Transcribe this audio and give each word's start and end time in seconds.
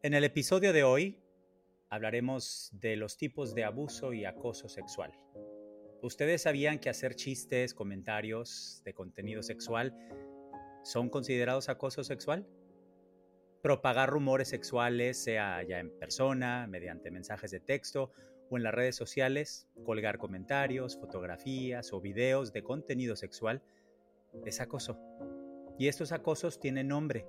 En 0.00 0.14
el 0.14 0.22
episodio 0.22 0.72
de 0.72 0.84
hoy 0.84 1.18
hablaremos 1.88 2.70
de 2.72 2.94
los 2.94 3.16
tipos 3.16 3.52
de 3.52 3.64
abuso 3.64 4.12
y 4.12 4.24
acoso 4.24 4.68
sexual. 4.68 5.12
¿Ustedes 6.00 6.42
sabían 6.42 6.78
que 6.78 6.88
hacer 6.88 7.16
chistes, 7.16 7.74
comentarios 7.74 8.80
de 8.84 8.94
contenido 8.94 9.42
sexual 9.42 9.92
son 10.84 11.10
considerados 11.10 11.68
acoso 11.68 12.04
sexual? 12.04 12.46
Propagar 13.60 14.08
rumores 14.08 14.46
sexuales, 14.46 15.20
sea 15.20 15.64
ya 15.64 15.80
en 15.80 15.90
persona, 15.98 16.68
mediante 16.68 17.10
mensajes 17.10 17.50
de 17.50 17.58
texto 17.58 18.12
o 18.50 18.56
en 18.56 18.62
las 18.62 18.72
redes 18.72 18.94
sociales, 18.94 19.66
colgar 19.84 20.18
comentarios, 20.18 20.96
fotografías 20.96 21.92
o 21.92 22.00
videos 22.00 22.52
de 22.52 22.62
contenido 22.62 23.16
sexual, 23.16 23.64
es 24.46 24.60
acoso. 24.60 24.96
Y 25.78 25.86
estos 25.86 26.10
acosos 26.10 26.58
tienen 26.58 26.88
nombre. 26.88 27.24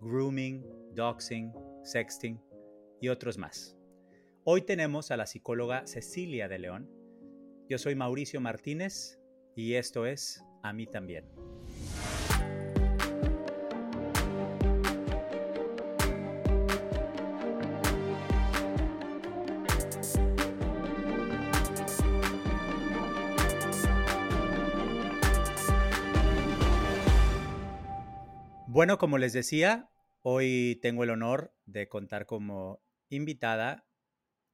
Grooming, 0.00 0.64
doxing, 0.94 1.52
sexting 1.82 2.40
y 3.00 3.08
otros 3.08 3.38
más. 3.38 3.76
Hoy 4.44 4.62
tenemos 4.62 5.10
a 5.10 5.16
la 5.16 5.26
psicóloga 5.26 5.84
Cecilia 5.88 6.46
de 6.46 6.60
León. 6.60 6.88
Yo 7.68 7.76
soy 7.78 7.96
Mauricio 7.96 8.40
Martínez 8.40 9.18
y 9.56 9.74
esto 9.74 10.06
es 10.06 10.44
A 10.62 10.72
mí 10.72 10.86
también. 10.86 11.24
Bueno, 28.72 28.98
como 28.98 29.18
les 29.18 29.32
decía, 29.32 29.90
hoy 30.22 30.78
tengo 30.80 31.02
el 31.02 31.10
honor 31.10 31.52
de 31.66 31.88
contar 31.88 32.24
como 32.24 32.80
invitada 33.08 33.84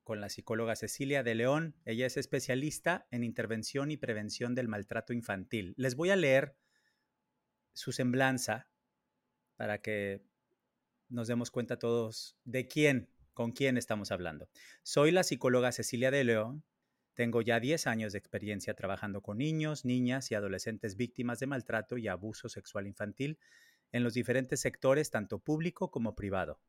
con 0.04 0.22
la 0.22 0.30
psicóloga 0.30 0.74
Cecilia 0.74 1.22
de 1.22 1.34
León. 1.34 1.77
Ella 1.84 2.06
es 2.06 2.16
especialista 2.16 3.06
en 3.10 3.24
intervención 3.24 3.91
y 3.91 3.98
prevención 3.98 4.54
del 4.54 4.68
maltrato 4.68 5.12
infantil. 5.12 5.74
Les 5.76 5.96
voy 5.96 6.08
a 6.08 6.16
leer 6.16 6.56
su 7.74 7.92
semblanza 7.92 8.70
para 9.54 9.82
que 9.82 10.22
nos 11.10 11.28
demos 11.28 11.50
cuenta 11.50 11.78
todos 11.78 12.38
de 12.44 12.66
quién, 12.69 13.10
con 13.34 13.52
quién 13.52 13.76
estamos 13.76 14.10
hablando. 14.12 14.48
Soy 14.82 15.10
la 15.10 15.24
psicóloga 15.24 15.72
Cecilia 15.72 16.10
de 16.10 16.24
León. 16.24 16.64
Tengo 17.12 17.42
ya 17.42 17.60
10 17.60 17.86
años 17.86 18.12
de 18.12 18.19
experiencia 18.19 18.72
trabajando 18.72 19.20
con 19.20 19.36
niños, 19.36 19.84
niñas 19.84 20.30
y 20.30 20.36
adolescentes 20.36 20.96
víctimas 20.96 21.38
de 21.38 21.48
maltrato 21.48 21.98
y 21.98 22.08
abuso 22.08 22.48
sexual 22.48 22.86
infantil 22.86 23.38
en 23.92 24.04
los 24.04 24.14
diferentes 24.14 24.60
sectores, 24.60 25.10
tanto 25.10 25.38
público 25.38 25.90
como 25.90 26.14
privado. 26.14 26.60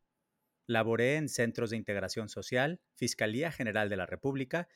Laboré 0.66 1.16
en 1.16 1.30
centros 1.30 1.70
de 1.70 1.78
integración 1.78 2.28
social, 2.30 2.82
Fiscalía 2.94 3.52
General 3.52 3.90
de 3.90 3.98
la 3.98 4.06
República. 4.06 4.68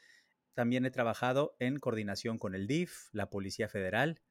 También 0.53 0.85
he 0.85 0.91
trabajado 0.91 1.55
en 1.59 1.79
coordinación 1.79 2.37
con 2.37 2.55
el 2.55 2.67
DIF, 2.67 3.09
la 3.11 3.29
Policía 3.29 3.67
Federal, 3.67 4.21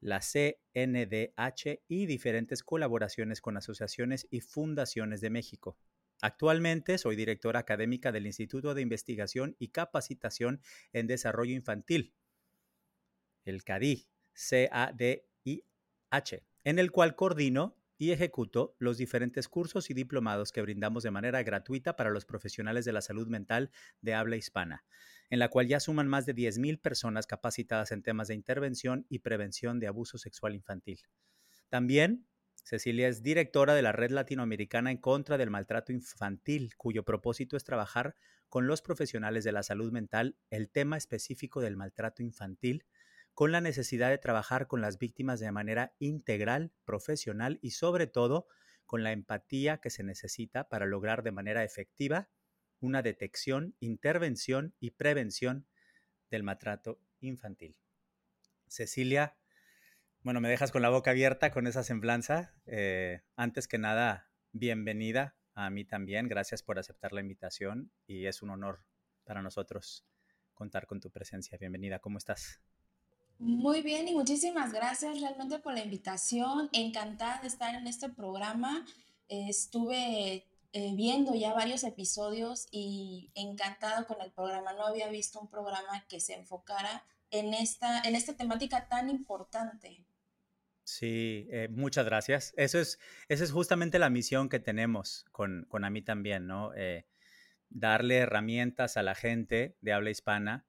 la 0.00 0.20
CNDH 0.20 1.82
y 1.88 2.06
diferentes 2.06 2.62
colaboraciones 2.62 3.40
con 3.40 3.56
asociaciones 3.56 4.26
y 4.30 4.40
fundaciones 4.40 5.20
de 5.20 5.30
México. 5.30 5.78
Actualmente 6.20 6.98
soy 6.98 7.16
directora 7.16 7.60
académica 7.60 8.12
del 8.12 8.26
Instituto 8.26 8.74
de 8.74 8.82
Investigación 8.82 9.56
y 9.58 9.68
Capacitación 9.68 10.60
en 10.92 11.06
Desarrollo 11.06 11.54
Infantil, 11.54 12.14
el 13.44 13.62
CADI, 13.62 14.08
C-A-D-I-H 14.32 15.24
en 16.64 16.78
el 16.78 16.90
cual 16.90 17.14
coordino 17.14 17.76
y 17.96 18.10
ejecuto 18.10 18.74
los 18.78 18.98
diferentes 18.98 19.48
cursos 19.48 19.88
y 19.90 19.94
diplomados 19.94 20.50
que 20.50 20.62
brindamos 20.62 21.02
de 21.02 21.10
manera 21.10 21.42
gratuita 21.42 21.96
para 21.96 22.10
los 22.10 22.24
profesionales 22.24 22.84
de 22.84 22.92
la 22.92 23.00
salud 23.00 23.28
mental 23.28 23.70
de 24.00 24.14
habla 24.14 24.36
hispana, 24.36 24.84
en 25.30 25.38
la 25.38 25.48
cual 25.48 25.68
ya 25.68 25.78
suman 25.78 26.08
más 26.08 26.26
de 26.26 26.34
10.000 26.34 26.80
personas 26.80 27.26
capacitadas 27.26 27.92
en 27.92 28.02
temas 28.02 28.28
de 28.28 28.34
intervención 28.34 29.06
y 29.08 29.20
prevención 29.20 29.78
de 29.78 29.86
abuso 29.86 30.18
sexual 30.18 30.54
infantil. 30.54 31.00
También, 31.68 32.26
Cecilia 32.64 33.08
es 33.08 33.22
directora 33.22 33.74
de 33.74 33.82
la 33.82 33.92
Red 33.92 34.10
Latinoamericana 34.10 34.90
en 34.90 34.96
contra 34.96 35.36
del 35.36 35.50
maltrato 35.50 35.92
infantil, 35.92 36.74
cuyo 36.76 37.04
propósito 37.04 37.56
es 37.56 37.64
trabajar 37.64 38.16
con 38.48 38.66
los 38.66 38.80
profesionales 38.80 39.44
de 39.44 39.52
la 39.52 39.62
salud 39.62 39.92
mental 39.92 40.36
el 40.48 40.70
tema 40.70 40.96
específico 40.96 41.60
del 41.60 41.76
maltrato 41.76 42.22
infantil 42.22 42.84
con 43.34 43.50
la 43.50 43.60
necesidad 43.60 44.10
de 44.10 44.18
trabajar 44.18 44.68
con 44.68 44.80
las 44.80 44.98
víctimas 44.98 45.40
de 45.40 45.50
manera 45.50 45.94
integral, 45.98 46.72
profesional 46.84 47.58
y 47.60 47.70
sobre 47.70 48.06
todo 48.06 48.46
con 48.86 49.02
la 49.02 49.12
empatía 49.12 49.78
que 49.78 49.90
se 49.90 50.04
necesita 50.04 50.68
para 50.68 50.86
lograr 50.86 51.22
de 51.22 51.32
manera 51.32 51.64
efectiva 51.64 52.28
una 52.80 53.02
detección, 53.02 53.74
intervención 53.80 54.74
y 54.78 54.92
prevención 54.92 55.66
del 56.30 56.42
maltrato 56.42 57.00
infantil. 57.20 57.76
Cecilia, 58.68 59.36
bueno, 60.22 60.40
me 60.40 60.48
dejas 60.48 60.70
con 60.70 60.82
la 60.82 60.90
boca 60.90 61.10
abierta 61.10 61.50
con 61.50 61.66
esa 61.66 61.82
semblanza. 61.82 62.54
Eh, 62.66 63.22
antes 63.36 63.68
que 63.68 63.78
nada, 63.78 64.30
bienvenida 64.52 65.36
a 65.54 65.70
mí 65.70 65.84
también. 65.84 66.28
Gracias 66.28 66.62
por 66.62 66.78
aceptar 66.78 67.12
la 67.12 67.20
invitación 67.20 67.90
y 68.06 68.26
es 68.26 68.42
un 68.42 68.50
honor 68.50 68.84
para 69.24 69.42
nosotros 69.42 70.06
contar 70.54 70.86
con 70.86 71.00
tu 71.00 71.10
presencia. 71.10 71.58
Bienvenida, 71.58 71.98
¿cómo 71.98 72.18
estás? 72.18 72.60
Muy 73.38 73.82
bien 73.82 74.08
y 74.08 74.14
muchísimas 74.14 74.72
gracias 74.72 75.20
realmente 75.20 75.58
por 75.58 75.74
la 75.74 75.82
invitación. 75.82 76.68
Encantada 76.72 77.40
de 77.40 77.48
estar 77.48 77.74
en 77.74 77.86
este 77.86 78.08
programa. 78.08 78.86
estuve 79.28 80.46
eh, 80.72 80.92
viendo 80.94 81.34
ya 81.34 81.54
varios 81.54 81.84
episodios 81.84 82.66
y 82.70 83.30
encantado 83.34 84.06
con 84.06 84.20
el 84.20 84.32
programa. 84.32 84.72
No 84.72 84.86
había 84.86 85.08
visto 85.08 85.40
un 85.40 85.48
programa 85.48 86.04
que 86.08 86.20
se 86.20 86.34
enfocara 86.34 87.04
en 87.30 87.54
esta, 87.54 88.00
en 88.02 88.14
esta 88.14 88.36
temática 88.36 88.88
tan 88.88 89.10
importante. 89.10 90.04
Sí, 90.84 91.48
eh, 91.50 91.68
muchas 91.70 92.04
gracias. 92.04 92.52
Eso 92.56 92.78
es, 92.78 92.98
esa 93.28 93.44
es 93.44 93.52
justamente 93.52 93.98
la 93.98 94.10
misión 94.10 94.48
que 94.48 94.60
tenemos 94.60 95.24
con, 95.32 95.64
con 95.68 95.84
a 95.84 95.90
mí 95.90 96.02
también, 96.02 96.46
¿no? 96.46 96.74
Eh, 96.74 97.06
darle 97.70 98.18
herramientas 98.18 98.96
a 98.96 99.02
la 99.02 99.14
gente 99.14 99.76
de 99.80 99.92
habla 99.92 100.10
hispana 100.10 100.66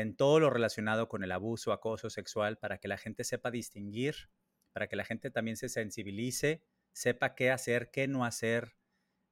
en 0.00 0.16
todo 0.16 0.40
lo 0.40 0.50
relacionado 0.50 1.08
con 1.08 1.24
el 1.24 1.32
abuso, 1.32 1.72
acoso 1.72 2.10
sexual, 2.10 2.58
para 2.58 2.78
que 2.78 2.88
la 2.88 2.98
gente 2.98 3.24
sepa 3.24 3.50
distinguir, 3.50 4.30
para 4.72 4.88
que 4.88 4.96
la 4.96 5.04
gente 5.04 5.30
también 5.30 5.56
se 5.56 5.68
sensibilice, 5.68 6.62
sepa 6.92 7.34
qué 7.34 7.50
hacer, 7.50 7.90
qué 7.90 8.08
no 8.08 8.24
hacer, 8.24 8.76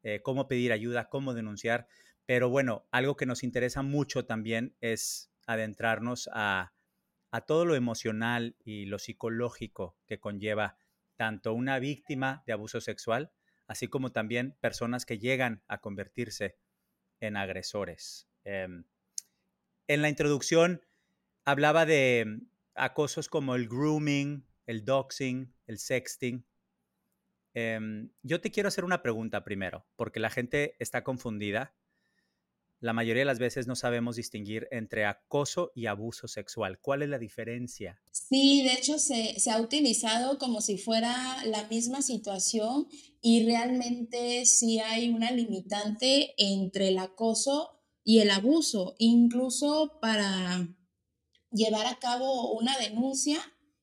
eh, 0.02 0.20
cómo 0.22 0.48
pedir 0.48 0.72
ayuda, 0.72 1.08
cómo 1.08 1.34
denunciar. 1.34 1.88
Pero 2.26 2.48
bueno, 2.48 2.86
algo 2.90 3.16
que 3.16 3.26
nos 3.26 3.42
interesa 3.42 3.82
mucho 3.82 4.24
también 4.24 4.76
es 4.80 5.30
adentrarnos 5.46 6.28
a, 6.32 6.74
a 7.30 7.40
todo 7.42 7.64
lo 7.64 7.74
emocional 7.74 8.56
y 8.64 8.86
lo 8.86 8.98
psicológico 8.98 9.96
que 10.06 10.18
conlleva 10.18 10.78
tanto 11.16 11.54
una 11.54 11.78
víctima 11.78 12.42
de 12.46 12.52
abuso 12.52 12.80
sexual, 12.80 13.32
así 13.66 13.88
como 13.88 14.12
también 14.12 14.56
personas 14.60 15.06
que 15.06 15.18
llegan 15.18 15.62
a 15.66 15.80
convertirse 15.80 16.56
en 17.20 17.36
agresores. 17.36 18.28
Em, 18.44 18.84
en 19.88 20.02
la 20.02 20.08
introducción 20.08 20.82
hablaba 21.44 21.86
de 21.86 22.40
acosos 22.74 23.28
como 23.28 23.54
el 23.54 23.68
grooming, 23.68 24.44
el 24.66 24.84
doxing, 24.84 25.52
el 25.66 25.78
sexting. 25.78 26.44
Em, 27.54 28.10
yo 28.22 28.40
te 28.40 28.50
quiero 28.50 28.68
hacer 28.68 28.84
una 28.84 29.02
pregunta 29.02 29.42
primero, 29.44 29.86
porque 29.96 30.20
la 30.20 30.30
gente 30.30 30.76
está 30.78 31.02
confundida. 31.04 31.74
La 32.80 32.92
mayoría 32.92 33.22
de 33.22 33.26
las 33.26 33.38
veces 33.38 33.66
no 33.66 33.74
sabemos 33.74 34.16
distinguir 34.16 34.68
entre 34.70 35.06
acoso 35.06 35.72
y 35.74 35.86
abuso 35.86 36.28
sexual. 36.28 36.78
¿Cuál 36.78 37.02
es 37.02 37.08
la 37.08 37.18
diferencia? 37.18 37.98
Sí, 38.10 38.62
de 38.64 38.74
hecho 38.74 38.98
se, 38.98 39.40
se 39.40 39.50
ha 39.50 39.58
utilizado 39.58 40.36
como 40.36 40.60
si 40.60 40.76
fuera 40.76 41.42
la 41.46 41.66
misma 41.68 42.02
situación 42.02 42.86
y 43.22 43.46
realmente 43.46 44.44
sí 44.44 44.78
hay 44.78 45.08
una 45.08 45.30
limitante 45.30 46.34
entre 46.36 46.88
el 46.88 46.98
acoso 46.98 47.75
y 48.08 48.20
el 48.20 48.30
abuso, 48.30 48.94
incluso 48.98 49.98
para 50.00 50.68
llevar 51.50 51.86
a 51.86 51.98
cabo 51.98 52.52
una 52.52 52.78
denuncia, 52.78 53.40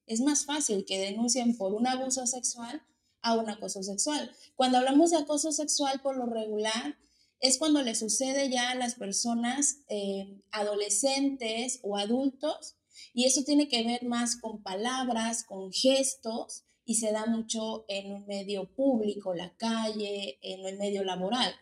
es 0.08 0.22
más 0.22 0.46
fácil 0.46 0.86
que 0.86 0.98
denuncien 0.98 1.58
por 1.58 1.74
un 1.74 1.88
abuso 1.88 2.25
sexual 2.25 2.81
a 3.22 3.34
un 3.36 3.50
acoso 3.50 3.84
sexual. 3.84 4.31
Cuando 4.56 4.78
hablamos 4.78 5.12
de 5.12 5.18
acoso 5.18 5.52
sexual, 5.52 6.00
por 6.02 6.16
lo 6.16 6.25
regular, 6.25 6.98
es 7.42 7.58
cuando 7.58 7.81
le 7.81 7.96
sucede 7.96 8.50
ya 8.50 8.70
a 8.70 8.75
las 8.75 8.96
personas 8.96 9.80
eh, 9.90 10.42
adolescentes 10.52 11.81
o 11.84 11.98
adultos, 11.98 12.78
y 13.14 13.25
eso 13.25 13.44
tiene 13.44 13.68
que 13.68 13.84
ver 13.84 14.06
más 14.06 14.38
con 14.38 14.64
palabras, 14.64 15.44
con 15.44 15.74
gestos, 15.74 16.64
y 16.86 16.96
se 16.96 17.12
da 17.12 17.25
mucho 17.25 17.84
en 17.90 18.14
un 18.14 18.25
medio 18.25 18.74
público, 18.74 19.34
la 19.34 19.54
calle, 19.58 20.40
en 20.42 20.66
el 20.66 20.78
medio 20.78 21.04
laboral. 21.04 21.54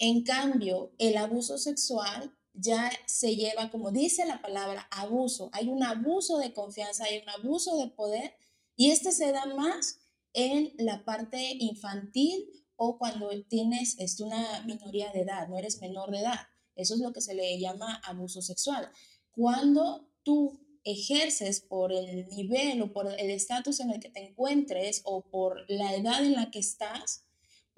En 0.00 0.24
cambio, 0.24 0.94
el 0.96 1.18
abuso 1.18 1.58
sexual 1.58 2.34
ya 2.54 2.90
se 3.06 3.36
lleva, 3.36 3.70
como 3.70 3.90
dice 3.92 4.24
la 4.24 4.40
palabra, 4.40 4.88
abuso. 4.90 5.50
Hay 5.52 5.68
un 5.68 5.82
abuso 5.82 6.38
de 6.38 6.54
confianza, 6.54 7.04
hay 7.04 7.18
un 7.18 7.28
abuso 7.28 7.76
de 7.76 7.88
poder 7.88 8.34
Y 8.76 8.90
este 8.92 9.12
se 9.12 9.30
da 9.30 9.44
más 9.44 9.98
en 10.32 10.72
la 10.78 11.04
parte 11.04 11.54
infantil 11.58 12.48
o 12.76 12.96
cuando 12.96 13.28
tienes 13.44 13.98
es 13.98 14.20
una 14.20 14.62
minoría 14.64 15.12
de 15.12 15.20
edad, 15.20 15.48
no 15.48 15.58
eres 15.58 15.82
menor 15.82 16.10
de 16.10 16.20
edad. 16.20 16.48
Eso 16.76 16.94
es 16.94 17.00
lo 17.00 17.12
que 17.12 17.20
se 17.20 17.34
le 17.34 17.60
llama 17.60 18.00
abuso 18.02 18.40
sexual. 18.40 18.90
Cuando 19.32 20.08
tú 20.22 20.58
ejerces 20.82 21.60
por 21.60 21.92
el 21.92 22.26
nivel 22.28 22.80
o 22.80 22.90
por 22.90 23.06
el 23.06 23.30
estatus 23.30 23.80
en 23.80 23.90
el 23.90 24.00
que 24.00 24.08
te 24.08 24.24
encuentres 24.28 25.02
o 25.04 25.20
por 25.20 25.66
la 25.68 25.94
edad 25.94 26.24
en 26.24 26.32
la 26.32 26.50
que 26.50 26.60
estás, 26.60 27.26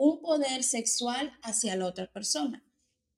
un 0.03 0.21
poder 0.21 0.65
sexual 0.65 1.33
hacia 1.43 1.77
la 1.77 1.87
otra 1.87 2.13
persona. 2.13 2.65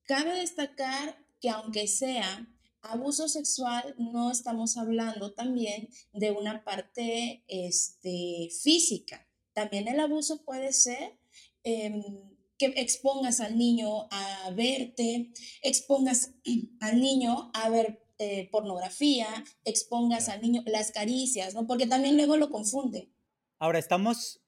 Cabe 0.02 0.38
destacar 0.40 1.18
que 1.40 1.48
aunque 1.48 1.88
sea 1.88 2.46
abuso 2.82 3.26
sexual, 3.26 3.94
no 3.96 4.30
estamos 4.30 4.76
hablando 4.76 5.32
también 5.32 5.88
de 6.12 6.30
una 6.30 6.62
parte 6.62 7.42
este, 7.48 8.50
física. 8.62 9.26
También 9.54 9.88
el 9.88 9.98
abuso 9.98 10.44
puede 10.44 10.74
ser 10.74 11.18
em, 11.62 12.02
que 12.58 12.66
expongas 12.76 13.40
al 13.40 13.56
niño 13.56 14.06
a 14.10 14.50
verte, 14.50 15.32
expongas 15.62 16.32
al 16.80 17.00
niño 17.00 17.50
a 17.54 17.70
ver 17.70 18.04
eh, 18.18 18.50
pornografía, 18.52 19.26
expongas 19.64 20.28
al 20.28 20.42
niño 20.42 20.62
las 20.66 20.92
caricias, 20.92 21.54
¿no? 21.54 21.66
Porque 21.66 21.86
también 21.86 22.18
luego 22.18 22.36
lo 22.36 22.50
confunde. 22.50 23.10
Ahora, 23.58 23.78
estamos, 23.78 24.43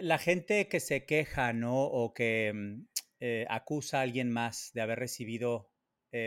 la 0.00 0.18
gente 0.18 0.68
que 0.68 0.80
se 0.80 1.04
queja, 1.06 1.52
¿no? 1.52 1.84
O 1.84 2.14
que 2.14 2.52
mm, 2.54 2.86
eh, 3.20 3.46
acusa 3.48 3.98
a 3.98 4.02
alguien 4.02 4.30
más 4.30 4.70
de 4.74 4.82
haber 4.82 4.98
recibido 4.98 5.70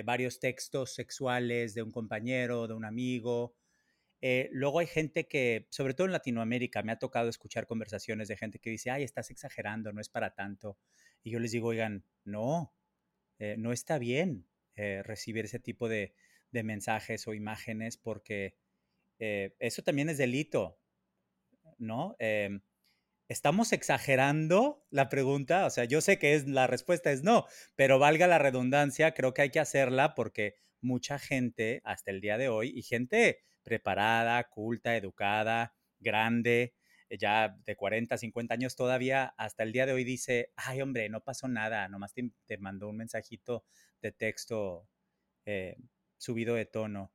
varios 0.06 0.40
textos 0.40 0.94
sexuales 0.94 1.74
de 1.74 1.82
un 1.82 1.92
compañero, 1.92 2.68
de 2.68 2.76
un 2.76 2.86
amigo. 2.86 3.56
luego 4.52 4.80
hay 4.80 4.86
gente 4.86 5.28
que, 5.28 5.68
sobre 5.72 5.96
todo 5.96 6.06
en 6.06 6.14
Latinoamérica, 6.14 6.84
me 6.84 6.92
ha 6.92 7.00
tocado 7.00 7.28
escuchar 7.28 7.66
conversaciones 7.66 8.28
de 8.28 8.38
gente 8.38 8.60
que 8.60 8.70
dice, 8.70 8.92
ay, 8.92 9.02
estás 9.02 9.32
exagerando, 9.32 9.92
no 9.92 10.00
es 10.00 10.10
para 10.10 10.36
tanto. 10.36 10.78
Y 11.24 11.32
yo 11.32 11.40
les 11.40 11.54
digo, 11.54 11.70
oigan, 11.70 12.06
no, 12.24 12.76
no 13.58 13.72
está 13.72 13.98
bien 13.98 14.46
recibir 14.76 15.46
ese 15.46 15.58
tipo 15.58 15.90
de, 15.90 16.14
de 16.52 16.64
mensajes 16.64 17.28
o 17.28 17.34
imágenes 17.34 17.98
porque 17.98 18.56
eh, 19.20 19.56
eso 19.60 19.82
también 19.84 20.10
es 20.10 20.18
delito, 20.18 20.80
¿no? 21.78 22.16
¿Estamos 23.30 23.74
exagerando 23.74 24.84
la 24.90 25.08
pregunta? 25.08 25.68
O 25.68 25.70
sea, 25.70 25.86
yo 25.86 26.02
sé 26.02 26.18
que 26.18 26.34
es, 26.34 26.48
la 26.48 26.66
respuesta 26.66 27.12
es 27.12 27.22
no, 27.22 27.46
pero 27.76 28.00
valga 28.00 28.26
la 28.26 28.40
redundancia, 28.40 29.14
creo 29.14 29.36
que 29.36 29.44
hay 29.44 29.50
que 29.52 29.60
hacerla 29.60 30.16
porque 30.16 30.56
mucha 30.82 31.20
gente 31.20 31.80
hasta 31.84 32.10
el 32.10 32.22
día 32.22 32.40
de 32.40 32.50
hoy, 32.50 32.72
y 32.76 32.82
gente 32.82 33.44
preparada, 33.62 34.44
culta, 34.50 34.98
educada, 34.98 35.76
grande, 36.00 36.74
ya 37.20 37.56
de 37.68 37.76
40, 37.76 38.18
50 38.18 38.52
años 38.56 38.76
todavía, 38.76 39.36
hasta 39.38 39.62
el 39.62 39.74
día 39.74 39.86
de 39.86 39.94
hoy 39.94 40.04
dice, 40.04 40.52
ay 40.56 40.82
hombre, 40.82 41.08
no 41.10 41.22
pasó 41.22 41.48
nada, 41.48 41.88
nomás 41.88 42.14
te, 42.14 42.32
te 42.48 42.58
mandó 42.58 42.90
un 42.90 42.98
mensajito 42.98 43.64
de 44.02 44.12
texto 44.12 44.88
eh, 45.46 45.78
subido 46.18 46.56
de 46.56 46.66
tono. 46.66 47.12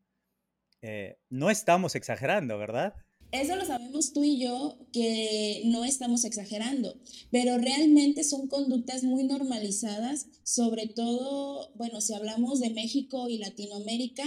Eh, 0.81 1.19
no 1.29 1.51
estamos 1.51 1.97
exagerando, 1.97 2.57
¿verdad? 2.57 2.95
Eso 3.35 3.57
lo 3.57 3.67
sabemos 3.67 4.13
tú 4.13 4.23
y 4.23 4.39
yo, 4.39 4.79
que 4.93 5.63
no 5.65 5.85
estamos 5.85 6.25
exagerando, 6.25 6.97
pero 7.33 7.59
realmente 7.59 8.23
son 8.23 8.47
conductas 8.47 9.03
muy 9.03 9.25
normalizadas, 9.25 10.29
sobre 10.45 10.87
todo, 10.87 11.73
bueno, 11.75 12.01
si 12.01 12.15
hablamos 12.15 12.61
de 12.61 12.71
México 12.71 13.29
y 13.29 13.39
Latinoamérica, 13.39 14.23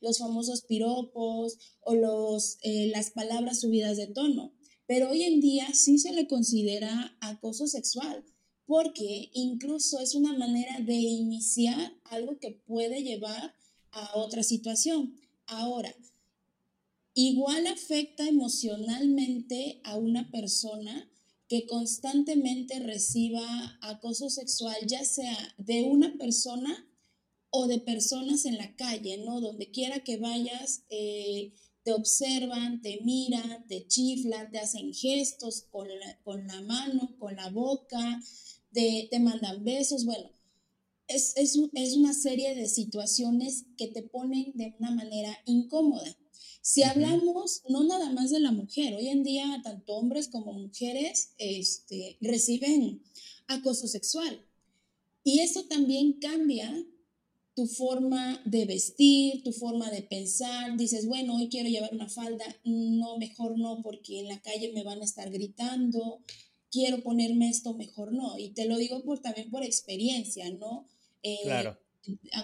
los 0.00 0.20
famosos 0.20 0.62
piropos 0.62 1.58
o 1.80 1.96
los, 1.96 2.58
eh, 2.62 2.86
las 2.94 3.10
palabras 3.10 3.62
subidas 3.62 3.96
de 3.96 4.06
tono. 4.06 4.54
Pero 4.86 5.10
hoy 5.10 5.24
en 5.24 5.40
día 5.40 5.66
sí 5.74 5.98
se 5.98 6.12
le 6.12 6.28
considera 6.28 7.16
acoso 7.20 7.66
sexual, 7.66 8.24
porque 8.64 9.30
incluso 9.34 9.98
es 9.98 10.14
una 10.14 10.38
manera 10.38 10.78
de 10.78 10.94
iniciar 10.94 11.94
algo 12.04 12.38
que 12.38 12.52
puede 12.52 13.02
llevar 13.02 13.56
a 13.90 14.16
otra 14.16 14.44
situación. 14.44 15.16
Ahora, 15.46 15.92
igual 17.14 17.66
afecta 17.66 18.26
emocionalmente 18.26 19.80
a 19.84 19.96
una 19.96 20.30
persona 20.30 21.08
que 21.48 21.66
constantemente 21.66 22.78
reciba 22.78 23.78
acoso 23.82 24.30
sexual, 24.30 24.76
ya 24.86 25.04
sea 25.04 25.36
de 25.58 25.82
una 25.82 26.16
persona 26.16 26.88
o 27.50 27.66
de 27.66 27.78
personas 27.78 28.46
en 28.46 28.56
la 28.56 28.74
calle, 28.76 29.18
¿no? 29.18 29.40
Donde 29.40 29.70
quiera 29.70 30.02
que 30.02 30.16
vayas, 30.16 30.84
eh, 30.88 31.52
te 31.84 31.92
observan, 31.92 32.80
te 32.80 33.00
miran, 33.02 33.66
te 33.66 33.86
chiflan, 33.86 34.50
te 34.50 34.60
hacen 34.60 34.94
gestos 34.94 35.66
con 35.70 35.88
la, 35.88 36.18
con 36.22 36.46
la 36.46 36.62
mano, 36.62 37.14
con 37.18 37.36
la 37.36 37.50
boca, 37.50 38.22
te, 38.72 39.08
te 39.10 39.18
mandan 39.18 39.62
besos, 39.64 40.06
bueno, 40.06 40.30
es, 41.08 41.36
es, 41.36 41.58
es, 41.74 41.96
una 41.96 42.14
serie 42.14 42.54
de 42.54 42.68
situaciones 42.68 43.66
que 43.76 43.88
te 43.88 44.02
ponen 44.02 44.52
de 44.54 44.74
una 44.78 44.90
manera 44.92 45.36
incómoda. 45.44 46.16
Si 46.62 46.84
hablamos 46.84 47.62
no 47.68 47.82
nada 47.82 48.10
más 48.10 48.30
de 48.30 48.38
la 48.38 48.52
mujer, 48.52 48.94
hoy 48.94 49.08
en 49.08 49.24
día 49.24 49.60
tanto 49.64 49.96
hombres 49.96 50.28
como 50.28 50.52
mujeres 50.52 51.34
este, 51.38 52.16
reciben 52.20 53.02
acoso 53.48 53.88
sexual. 53.88 54.46
Y 55.24 55.40
eso 55.40 55.64
también 55.64 56.14
cambia 56.14 56.86
tu 57.54 57.66
forma 57.66 58.40
de 58.44 58.64
vestir, 58.64 59.42
tu 59.42 59.52
forma 59.52 59.90
de 59.90 60.02
pensar. 60.02 60.76
Dices, 60.76 61.06
bueno, 61.06 61.36
hoy 61.36 61.48
quiero 61.48 61.68
llevar 61.68 61.92
una 61.92 62.08
falda, 62.08 62.44
no, 62.64 63.18
mejor 63.18 63.58
no, 63.58 63.82
porque 63.82 64.20
en 64.20 64.28
la 64.28 64.40
calle 64.40 64.72
me 64.72 64.84
van 64.84 65.00
a 65.00 65.04
estar 65.04 65.30
gritando. 65.30 66.20
Quiero 66.70 67.02
ponerme 67.02 67.48
esto, 67.48 67.74
mejor 67.74 68.12
no. 68.12 68.38
Y 68.38 68.50
te 68.50 68.66
lo 68.66 68.76
digo 68.76 69.02
por, 69.02 69.18
también 69.18 69.50
por 69.50 69.64
experiencia, 69.64 70.48
¿no? 70.50 70.86
Eh, 71.24 71.40
claro. 71.42 71.76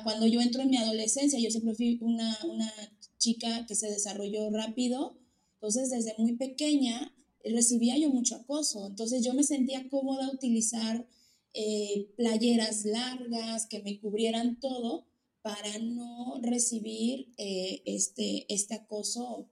Cuando 0.03 0.26
yo 0.26 0.41
entro 0.41 0.62
en 0.62 0.71
mi 0.71 0.76
adolescencia, 0.76 1.38
yo 1.38 1.50
siempre 1.50 1.75
fui 1.75 1.99
una, 2.00 2.37
una 2.44 2.73
chica 3.19 3.67
que 3.67 3.75
se 3.75 3.91
desarrolló 3.91 4.50
rápido, 4.50 5.19
entonces 5.55 5.91
desde 5.91 6.15
muy 6.19 6.37
pequeña 6.37 7.15
recibía 7.44 7.97
yo 7.99 8.11
mucho 8.11 8.37
acoso, 8.37 8.87
entonces 8.87 9.25
yo 9.25 9.35
me 9.35 9.43
sentía 9.43 9.88
cómoda 9.88 10.31
utilizar 10.32 11.06
eh, 11.55 12.12
playeras 12.17 12.85
largas 12.85 13.67
que 13.67 13.82
me 13.82 13.99
cubrieran 14.00 14.61
todo 14.61 15.06
para 15.43 15.79
no 15.79 16.38
recibir 16.43 17.32
eh, 17.38 17.82
este, 17.87 18.47
este 18.53 18.75
acoso 18.75 19.49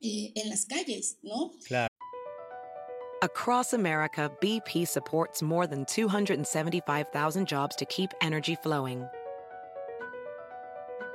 en 0.00 0.48
las 0.48 0.64
calles, 0.64 1.18
¿no? 1.22 1.52
Claro. 1.66 1.88
Across 3.20 3.74
America, 3.74 4.30
BP 4.40 4.86
supports 4.86 5.42
more 5.42 5.66
than 5.66 5.84
275,000 5.86 7.46
jobs 7.46 7.74
to 7.74 7.84
keep 7.84 8.14
energy 8.20 8.54
flowing. 8.54 9.08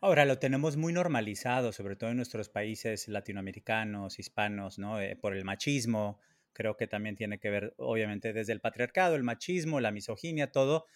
Ahora 0.00 0.24
lo 0.24 0.38
tenemos 0.38 0.76
muy 0.76 0.92
normalizado, 0.92 1.72
sobre 1.72 1.96
todo 1.96 2.10
en 2.10 2.16
nuestros 2.16 2.48
países 2.48 3.08
latinoamericanos, 3.08 4.18
hispanos, 4.18 4.78
¿no? 4.78 5.00
Eh, 5.00 5.16
por 5.16 5.34
el 5.34 5.44
machismo. 5.44 6.20
Creo 6.52 6.76
que 6.76 6.86
también 6.86 7.16
tiene 7.16 7.38
que 7.38 7.50
ver, 7.50 7.74
obviamente, 7.78 8.32
desde 8.32 8.52
el 8.52 8.60
patriarcado, 8.60 9.16
el 9.16 9.24
machismo, 9.24 9.80
la 9.80 9.90
misoginia, 9.90 10.52
todo. 10.52 10.86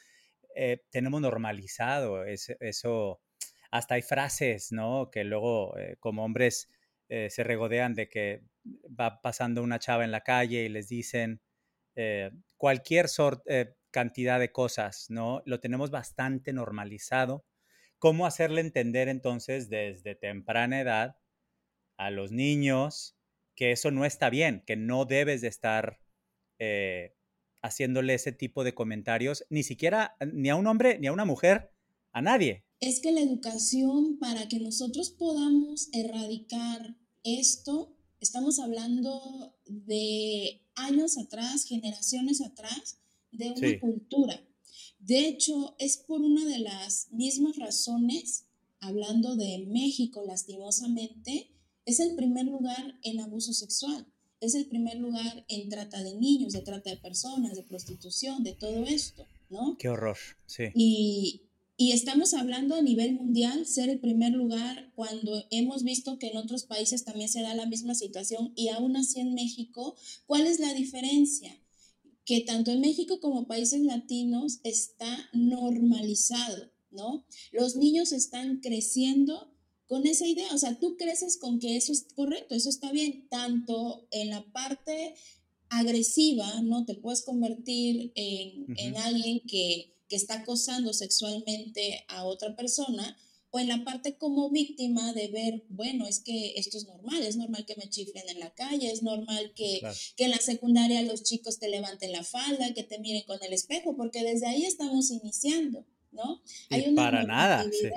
Eh, 0.54 0.84
tenemos 0.90 1.20
normalizado 1.20 2.24
eso. 2.24 3.20
Hasta 3.70 3.94
hay 3.94 4.02
frases, 4.02 4.72
¿no? 4.72 5.10
Que 5.10 5.24
luego, 5.24 5.76
eh, 5.78 5.96
como 5.98 6.24
hombres, 6.24 6.70
se 7.08 7.42
regodean 7.42 7.94
de 7.94 8.10
que 8.10 8.42
va 8.84 9.22
pasando 9.22 9.62
una 9.62 9.78
chava 9.78 10.04
en 10.04 10.10
la 10.10 10.20
calle 10.20 10.64
y 10.64 10.68
les 10.68 10.88
dicen 10.88 11.40
cualquier, 12.58 13.06
cantidad 13.90 14.38
de 14.38 14.52
cosas, 14.52 15.06
¿no? 15.08 15.42
Lo 15.46 15.58
tenemos 15.58 15.90
bastante 15.90 16.52
normalizado. 16.52 17.46
¿Cómo 17.98 18.26
hacerle 18.26 18.60
entender 18.60 19.08
entonces 19.08 19.68
desde 19.68 20.14
temprana 20.14 20.80
edad 20.80 21.16
a 21.96 22.10
los 22.10 22.30
niños 22.30 23.16
que 23.54 23.72
eso 23.72 23.90
no 23.90 24.04
está 24.04 24.30
bien, 24.30 24.62
que 24.66 24.76
no 24.76 25.04
debes 25.04 25.40
de 25.40 25.48
estar 25.48 26.00
eh, 26.60 27.16
haciéndole 27.60 28.14
ese 28.14 28.30
tipo 28.30 28.62
de 28.62 28.74
comentarios, 28.74 29.44
ni 29.50 29.64
siquiera 29.64 30.16
ni 30.32 30.48
a 30.48 30.56
un 30.56 30.66
hombre 30.68 30.98
ni 31.00 31.08
a 31.08 31.12
una 31.12 31.24
mujer, 31.24 31.72
a 32.12 32.22
nadie. 32.22 32.64
Es 32.80 33.00
que 33.00 33.10
la 33.10 33.20
educación 33.20 34.18
para 34.20 34.46
que 34.46 34.60
nosotros 34.60 35.10
podamos 35.10 35.88
erradicar 35.92 36.94
esto, 37.24 37.96
estamos 38.20 38.60
hablando 38.60 39.56
de 39.66 40.62
años 40.76 41.18
atrás, 41.18 41.64
generaciones 41.64 42.40
atrás, 42.40 43.00
de 43.32 43.50
una 43.50 43.80
cultura. 43.80 44.40
De 45.08 45.26
hecho, 45.26 45.74
es 45.78 45.96
por 45.96 46.20
una 46.20 46.44
de 46.44 46.58
las 46.58 47.08
mismas 47.12 47.56
razones, 47.56 48.44
hablando 48.78 49.36
de 49.36 49.64
México 49.66 50.22
lastimosamente, 50.26 51.50
es 51.86 51.98
el 51.98 52.14
primer 52.14 52.44
lugar 52.44 52.98
en 53.02 53.20
abuso 53.20 53.54
sexual, 53.54 54.06
es 54.42 54.54
el 54.54 54.66
primer 54.66 54.98
lugar 54.98 55.46
en 55.48 55.70
trata 55.70 56.02
de 56.02 56.14
niños, 56.14 56.52
de 56.52 56.60
trata 56.60 56.90
de 56.90 56.98
personas, 56.98 57.56
de 57.56 57.62
prostitución, 57.62 58.44
de 58.44 58.52
todo 58.52 58.84
esto, 58.84 59.24
¿no? 59.48 59.78
Qué 59.78 59.88
horror, 59.88 60.18
sí. 60.44 60.64
Y, 60.74 61.40
y 61.78 61.92
estamos 61.92 62.34
hablando 62.34 62.74
a 62.74 62.82
nivel 62.82 63.14
mundial, 63.14 63.64
ser 63.64 63.88
el 63.88 64.00
primer 64.00 64.32
lugar 64.32 64.92
cuando 64.94 65.42
hemos 65.50 65.84
visto 65.84 66.18
que 66.18 66.26
en 66.26 66.36
otros 66.36 66.64
países 66.64 67.06
también 67.06 67.30
se 67.30 67.40
da 67.40 67.54
la 67.54 67.64
misma 67.64 67.94
situación 67.94 68.52
y 68.54 68.68
aún 68.68 68.94
así 68.94 69.20
en 69.20 69.32
México, 69.32 69.96
¿cuál 70.26 70.46
es 70.46 70.60
la 70.60 70.74
diferencia? 70.74 71.56
Que 72.28 72.42
tanto 72.42 72.70
en 72.70 72.82
México 72.82 73.20
como 73.20 73.46
países 73.46 73.80
latinos 73.80 74.60
está 74.62 75.30
normalizado, 75.32 76.70
¿no? 76.90 77.24
Los 77.52 77.76
niños 77.76 78.12
están 78.12 78.60
creciendo 78.60 79.50
con 79.86 80.06
esa 80.06 80.26
idea. 80.26 80.54
O 80.54 80.58
sea, 80.58 80.78
tú 80.78 80.98
creces 80.98 81.38
con 81.38 81.58
que 81.58 81.76
eso 81.76 81.90
es 81.90 82.06
correcto, 82.14 82.54
eso 82.54 82.68
está 82.68 82.92
bien, 82.92 83.26
tanto 83.30 84.06
en 84.10 84.28
la 84.28 84.44
parte 84.52 85.14
agresiva, 85.70 86.60
¿no? 86.60 86.84
Te 86.84 86.96
puedes 86.96 87.22
convertir 87.22 88.12
en, 88.14 88.96
alguien 88.98 89.40
que, 89.40 89.94
que, 90.08 90.16
está 90.16 90.40
acosando 90.40 90.92
sexualmente 90.92 92.04
a 92.08 92.24
otra 92.24 92.54
persona, 92.56 93.16
o 93.50 93.58
en 93.58 93.68
la 93.68 93.84
parte 93.84 94.16
como 94.16 94.50
víctima 94.50 95.12
de 95.12 95.28
ver, 95.28 95.64
bueno, 95.68 96.06
es 96.06 96.20
que 96.20 96.54
esto 96.56 96.76
es 96.76 96.86
normal, 96.86 97.22
es 97.22 97.36
normal 97.36 97.64
que 97.66 97.76
me 97.76 97.88
chiflen 97.88 98.28
en 98.28 98.40
la 98.40 98.52
calle, 98.54 98.90
es 98.90 99.02
normal 99.02 99.52
que, 99.54 99.80
que 100.16 100.24
en 100.24 100.30
la 100.30 100.38
secundaria 100.38 101.02
los 101.02 101.22
chicos 101.22 101.58
te 101.58 101.68
levanten 101.68 102.12
la 102.12 102.24
falda, 102.24 102.74
que 102.74 102.82
te 102.82 102.98
miren 102.98 103.22
con 103.26 103.42
el 103.42 103.52
espejo, 103.52 103.96
porque 103.96 104.22
desde 104.22 104.46
ahí 104.46 104.64
estamos 104.64 105.10
iniciando, 105.10 105.86
¿no? 106.12 106.42
Hay 106.70 106.88
una 106.88 107.02
para 107.02 107.24
nada. 107.24 107.64
Sí 107.64 107.88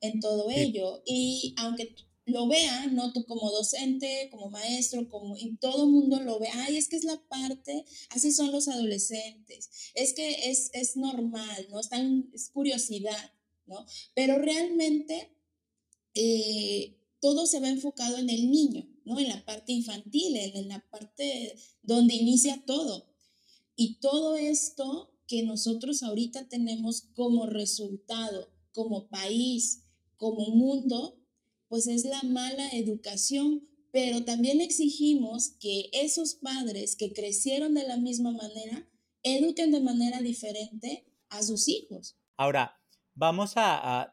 en 0.00 0.20
todo 0.20 0.50
ello. 0.50 1.02
Y 1.06 1.54
aunque 1.56 1.94
lo 2.26 2.46
vean, 2.46 2.94
¿no? 2.94 3.12
Tú 3.12 3.24
como 3.24 3.50
docente, 3.50 4.28
como 4.30 4.50
maestro, 4.50 5.08
como 5.08 5.36
y 5.36 5.56
todo 5.56 5.84
el 5.84 5.90
mundo 5.90 6.20
lo 6.20 6.38
ve, 6.38 6.48
ay, 6.52 6.76
es 6.76 6.88
que 6.88 6.96
es 6.96 7.04
la 7.04 7.20
parte, 7.28 7.84
así 8.10 8.32
son 8.32 8.52
los 8.52 8.68
adolescentes, 8.68 9.70
es 9.94 10.12
que 10.12 10.50
es, 10.50 10.70
es 10.74 10.96
normal, 10.96 11.66
¿no? 11.70 11.80
Están, 11.80 12.28
es 12.34 12.50
curiosidad, 12.50 13.32
Pero 14.14 14.38
realmente 14.38 15.36
eh, 16.14 16.96
todo 17.20 17.46
se 17.46 17.60
va 17.60 17.68
enfocado 17.68 18.18
en 18.18 18.30
el 18.30 18.50
niño, 18.50 18.88
¿no? 19.04 19.18
En 19.18 19.28
la 19.28 19.44
parte 19.44 19.72
infantil, 19.72 20.36
en 20.36 20.68
la 20.68 20.84
parte 20.90 21.54
donde 21.82 22.14
inicia 22.14 22.62
todo. 22.66 23.08
Y 23.76 24.00
todo 24.00 24.36
esto 24.36 25.12
que 25.26 25.42
nosotros 25.42 26.02
ahorita 26.02 26.48
tenemos 26.48 27.02
como 27.14 27.46
resultado, 27.46 28.50
como 28.72 29.08
país, 29.08 29.84
como 30.16 30.48
mundo, 30.48 31.20
pues 31.68 31.86
es 31.86 32.04
la 32.04 32.22
mala 32.22 32.68
educación, 32.70 33.68
pero 33.92 34.24
también 34.24 34.60
exigimos 34.60 35.50
que 35.60 35.90
esos 35.92 36.34
padres 36.34 36.96
que 36.96 37.12
crecieron 37.12 37.74
de 37.74 37.86
la 37.86 37.96
misma 37.96 38.32
manera 38.32 38.88
eduquen 39.22 39.70
de 39.70 39.80
manera 39.80 40.20
diferente 40.20 41.06
a 41.28 41.42
sus 41.42 41.68
hijos. 41.68 42.16
Ahora, 42.36 42.77
vamos 43.18 43.54
a, 43.56 44.12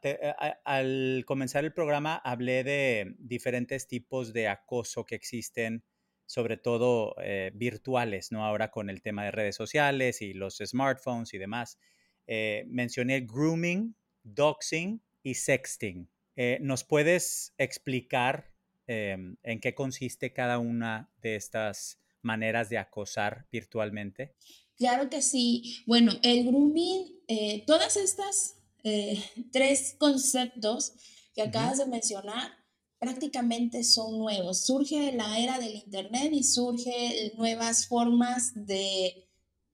al 0.63 1.23
comenzar 1.27 1.63
el 1.63 1.73
programa 1.73 2.15
hablé 2.15 2.63
de 2.63 3.15
diferentes 3.19 3.87
tipos 3.87 4.33
de 4.33 4.47
acoso 4.47 5.05
que 5.05 5.13
existen, 5.13 5.83
sobre 6.25 6.57
todo 6.57 7.15
eh, 7.21 7.51
virtuales, 7.53 8.31
¿no? 8.31 8.43
Ahora 8.43 8.71
con 8.71 8.89
el 8.89 9.03
tema 9.03 9.23
de 9.23 9.29
redes 9.29 9.55
sociales 9.55 10.23
y 10.23 10.33
los 10.33 10.57
smartphones 10.57 11.35
y 11.35 11.37
demás. 11.37 11.77
Eh, 12.25 12.65
mencioné 12.67 13.21
grooming, 13.21 13.95
doxing 14.23 15.03
y 15.21 15.35
sexting. 15.35 16.09
Eh, 16.35 16.57
¿Nos 16.61 16.83
puedes 16.83 17.53
explicar 17.59 18.51
em, 18.87 19.37
en 19.43 19.59
qué 19.59 19.75
consiste 19.75 20.33
cada 20.33 20.57
una 20.57 21.11
de 21.21 21.35
estas 21.35 21.99
maneras 22.23 22.69
de 22.69 22.79
acosar 22.79 23.45
virtualmente? 23.51 24.33
Claro 24.77 25.11
que 25.11 25.21
sí. 25.21 25.83
Bueno, 25.85 26.11
el 26.23 26.47
grooming, 26.47 27.63
todas 27.67 27.97
estas 27.97 28.64
eh, 28.85 29.21
tres 29.51 29.95
conceptos 29.99 30.93
que 31.33 31.41
acabas 31.41 31.79
de 31.79 31.87
mencionar 31.87 32.51
prácticamente 32.99 33.83
son 33.83 34.17
nuevos. 34.17 34.65
Surge 34.65 35.11
la 35.11 35.37
era 35.37 35.59
del 35.59 35.75
Internet 35.75 36.31
y 36.31 36.43
surge 36.43 37.33
nuevas 37.35 37.87
formas 37.87 38.53
de 38.55 39.25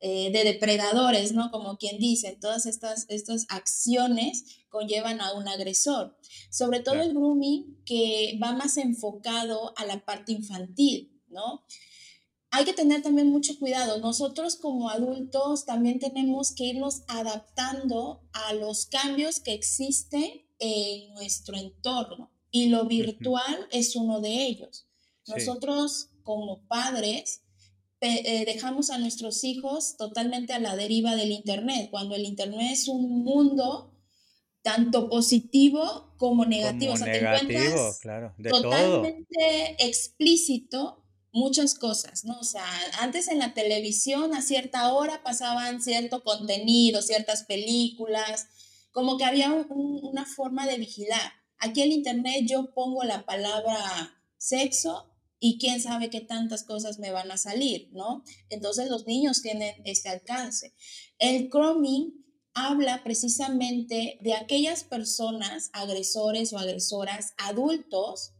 eh, 0.03 0.31
de 0.31 0.43
depredadores, 0.43 1.31
¿no? 1.31 1.51
Como 1.51 1.77
quien 1.77 1.99
dice, 1.99 2.35
todas 2.41 2.65
estas, 2.65 3.05
estas 3.07 3.45
acciones 3.49 4.63
conllevan 4.69 5.21
a 5.21 5.33
un 5.33 5.47
agresor. 5.47 6.17
Sobre 6.49 6.79
todo 6.79 6.95
el 6.95 7.13
grooming 7.13 7.83
que 7.85 8.39
va 8.41 8.53
más 8.53 8.77
enfocado 8.77 9.73
a 9.77 9.85
la 9.85 10.03
parte 10.03 10.31
infantil, 10.31 11.21
¿no? 11.27 11.63
Hay 12.53 12.65
que 12.65 12.73
tener 12.73 13.01
también 13.01 13.29
mucho 13.29 13.57
cuidado. 13.57 13.99
Nosotros 13.99 14.57
como 14.57 14.89
adultos 14.89 15.65
también 15.65 15.99
tenemos 15.99 16.53
que 16.53 16.65
irnos 16.65 17.03
adaptando 17.07 18.21
a 18.33 18.53
los 18.53 18.85
cambios 18.85 19.39
que 19.39 19.53
existen 19.53 20.45
en 20.59 21.13
nuestro 21.13 21.57
entorno 21.57 22.29
y 22.51 22.67
lo 22.67 22.85
virtual 22.85 23.67
es 23.71 23.95
uno 23.95 24.19
de 24.19 24.45
ellos. 24.45 24.85
Nosotros 25.27 26.09
como 26.23 26.67
padres 26.67 27.43
eh, 28.01 28.45
dejamos 28.45 28.89
a 28.89 28.97
nuestros 28.97 29.43
hijos 29.43 29.95
totalmente 29.95 30.53
a 30.53 30.59
la 30.59 30.75
deriva 30.75 31.15
del 31.15 31.31
Internet, 31.31 31.89
cuando 31.89 32.15
el 32.15 32.25
Internet 32.25 32.71
es 32.71 32.87
un 32.87 33.23
mundo 33.23 33.95
tanto 34.61 35.09
positivo 35.09 36.13
como 36.17 36.45
negativo. 36.45 36.93
o 36.93 36.97
sea, 36.97 37.07
negativo, 37.07 37.95
claro, 38.01 38.35
totalmente 38.49 39.75
explícito 39.79 41.00
muchas 41.31 41.75
cosas, 41.75 42.25
¿no? 42.25 42.39
O 42.39 42.43
sea, 42.43 42.65
antes 42.99 43.27
en 43.27 43.39
la 43.39 43.53
televisión 43.53 44.33
a 44.33 44.41
cierta 44.41 44.93
hora 44.93 45.23
pasaban 45.23 45.81
cierto 45.81 46.23
contenido, 46.23 47.01
ciertas 47.01 47.43
películas, 47.43 48.47
como 48.91 49.17
que 49.17 49.25
había 49.25 49.51
una 49.51 50.25
forma 50.25 50.67
de 50.67 50.77
vigilar. 50.77 51.33
Aquí 51.57 51.81
en 51.81 51.91
Internet 51.91 52.45
yo 52.47 52.73
pongo 52.73 53.03
la 53.03 53.25
palabra 53.25 53.77
sexo 54.37 55.11
y 55.39 55.57
quién 55.57 55.81
sabe 55.81 56.09
qué 56.09 56.21
tantas 56.21 56.63
cosas 56.63 56.99
me 56.99 57.11
van 57.11 57.31
a 57.31 57.37
salir, 57.37 57.89
¿no? 57.93 58.23
Entonces 58.49 58.89
los 58.89 59.07
niños 59.07 59.41
tienen 59.41 59.75
este 59.85 60.09
alcance. 60.09 60.73
El 61.17 61.49
Chroming 61.49 62.13
habla 62.53 63.03
precisamente 63.03 64.19
de 64.21 64.33
aquellas 64.33 64.83
personas, 64.83 65.69
agresores 65.73 66.53
o 66.53 66.57
agresoras 66.57 67.33
adultos, 67.37 68.33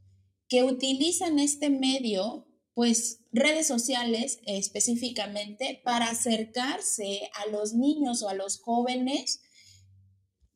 que 0.48 0.64
utilizan 0.64 1.40
este 1.40 1.70
medio, 1.70 2.46
pues 2.82 3.20
redes 3.32 3.68
sociales 3.68 4.40
específicamente, 4.48 5.80
para 5.86 6.10
acercarse 6.10 7.30
a 7.36 7.52
los 7.52 7.76
niños 7.76 8.24
o 8.24 8.30
a 8.30 8.34
los 8.34 8.60
jóvenes 8.60 9.44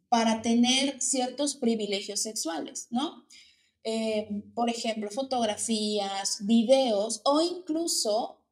para 0.10 0.42
tener 0.42 1.00
ciertos 1.04 1.54
privilegios 1.54 2.22
sexuales, 2.22 2.88
¿no? 2.90 3.28
Eh, 3.84 4.28
por 4.56 4.72
ejemplo, 4.72 5.12
fotografías, 5.12 6.38
videos 6.48 7.22
o 7.26 7.42
incluso 7.42 8.44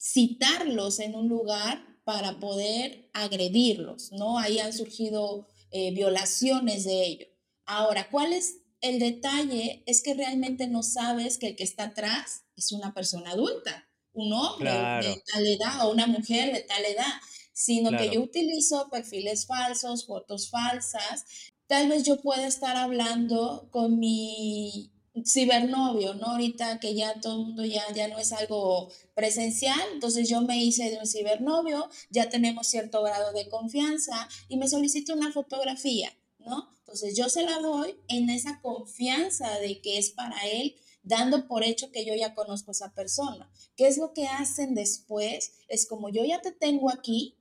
citarlos 0.00 0.98
en 1.00 1.14
un 1.14 1.28
lugar 1.28 1.84
para 2.04 2.40
poder 2.40 3.10
agredirlos, 3.12 4.12
¿no? 4.12 4.38
Ahí 4.38 4.60
han 4.60 4.72
surgido 4.72 5.46
eh, 5.72 5.90
violaciones 5.90 6.84
de 6.84 7.06
ello. 7.06 7.26
Ahora, 7.66 8.08
¿cuál 8.10 8.32
es 8.32 8.62
el 8.88 8.98
detalle? 8.98 9.82
Es 9.86 10.02
que 10.02 10.14
realmente 10.14 10.66
no 10.68 10.82
sabes 10.82 11.38
que 11.38 11.48
el 11.48 11.56
que 11.56 11.64
está 11.64 11.84
atrás 11.84 12.44
es 12.56 12.72
una 12.72 12.94
persona 12.94 13.32
adulta, 13.32 13.88
un 14.12 14.32
hombre 14.32 14.70
de 14.70 15.22
tal 15.32 15.46
edad 15.46 15.86
o 15.86 15.92
una 15.92 16.06
mujer 16.06 16.52
de 16.52 16.60
tal 16.60 16.84
edad, 16.84 17.12
sino 17.52 17.96
que 17.96 18.10
yo 18.10 18.20
utilizo 18.20 18.88
perfiles 18.90 19.46
falsos, 19.46 20.06
fotos 20.06 20.50
falsas, 20.50 21.24
Tal 21.66 21.88
vez 21.88 22.04
yo 22.04 22.20
pueda 22.20 22.46
estar 22.46 22.76
hablando 22.76 23.68
con 23.72 23.98
mi 23.98 24.92
cibernovio, 25.24 26.14
¿no? 26.14 26.26
Ahorita 26.26 26.78
que 26.78 26.94
ya 26.94 27.20
todo 27.20 27.40
el 27.40 27.46
mundo 27.46 27.64
ya, 27.64 27.82
ya 27.92 28.06
no 28.06 28.18
es 28.18 28.32
algo 28.32 28.92
presencial, 29.14 29.80
entonces 29.92 30.28
yo 30.28 30.42
me 30.42 30.62
hice 30.62 30.90
de 30.90 30.98
un 30.98 31.06
cibernovio, 31.06 31.88
ya 32.10 32.28
tenemos 32.28 32.68
cierto 32.68 33.02
grado 33.02 33.32
de 33.32 33.48
confianza 33.48 34.28
y 34.48 34.58
me 34.58 34.68
solicito 34.68 35.14
una 35.14 35.32
fotografía, 35.32 36.12
¿no? 36.38 36.70
Entonces 36.96 37.18
yo 37.18 37.28
se 37.28 37.42
la 37.42 37.58
doy 37.58 37.94
en 38.08 38.30
esa 38.30 38.58
confianza 38.62 39.58
de 39.58 39.82
que 39.82 39.98
es 39.98 40.12
para 40.12 40.46
él, 40.46 40.76
dando 41.02 41.46
por 41.46 41.62
hecho 41.62 41.92
que 41.92 42.06
yo 42.06 42.14
ya 42.14 42.34
conozco 42.34 42.70
a 42.70 42.72
esa 42.72 42.94
persona. 42.94 43.50
¿Qué 43.76 43.86
es 43.86 43.98
lo 43.98 44.14
que 44.14 44.26
hacen 44.28 44.74
después? 44.74 45.52
Es 45.68 45.84
como 45.86 46.08
yo 46.08 46.24
ya 46.24 46.40
te 46.40 46.52
tengo 46.52 46.88
aquí, 46.88 47.36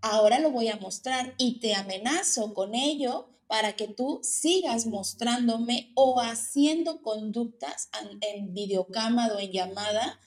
ahora 0.00 0.38
lo 0.38 0.50
voy 0.50 0.68
a 0.68 0.78
mostrar 0.78 1.34
y 1.36 1.60
te 1.60 1.74
amenazo 1.74 2.54
con 2.54 2.74
ello 2.74 3.28
para 3.48 3.76
que 3.76 3.86
tú 3.86 4.20
sigas 4.22 4.86
mostrándome 4.86 5.92
o 5.94 6.18
haciendo 6.18 7.02
conductas 7.02 7.90
en 8.22 8.54
videocámara 8.54 9.34
o 9.34 9.40
en 9.40 9.52
llamada. 9.52 10.18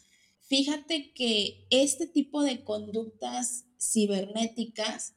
Fíjate 0.41 1.11
que 1.13 1.65
este 1.71 2.05
tipo 2.05 2.43
de 2.43 2.63
conductas 2.63 3.65
cibernéticas 3.79 5.15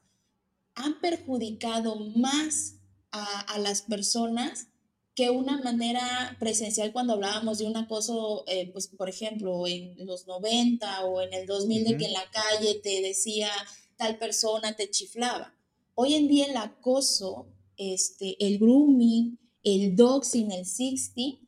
han 0.74 1.00
perjudicado 1.00 1.96
más 1.96 2.76
a, 3.12 3.58
las 3.58 3.82
personas 3.82 4.68
que 5.14 5.30
una 5.30 5.62
manera 5.62 6.36
presencial 6.38 6.92
cuando 6.92 7.14
hablábamos 7.14 7.58
de 7.58 7.64
un 7.64 7.76
acoso, 7.76 8.44
eh, 8.46 8.70
pues 8.72 8.88
por 8.88 9.08
ejemplo, 9.08 9.66
en 9.66 10.06
los 10.06 10.26
90 10.26 11.04
o 11.06 11.22
en 11.22 11.32
el 11.32 11.46
2000, 11.46 11.84
de 11.84 11.96
que 11.96 12.04
en 12.06 12.12
la 12.12 12.30
calle 12.30 12.74
te 12.82 13.00
decía 13.00 13.48
tal 13.96 14.18
persona, 14.18 14.76
te 14.76 14.90
chiflaba. 14.90 15.54
Hoy 15.94 16.14
en 16.14 16.28
día 16.28 16.46
el 16.46 16.56
acoso 16.58 17.46
este, 17.76 18.36
el 18.44 18.58
grooming, 18.58 19.38
el 19.62 19.96
doxing, 19.96 20.52
el 20.52 20.66
60, 20.66 21.38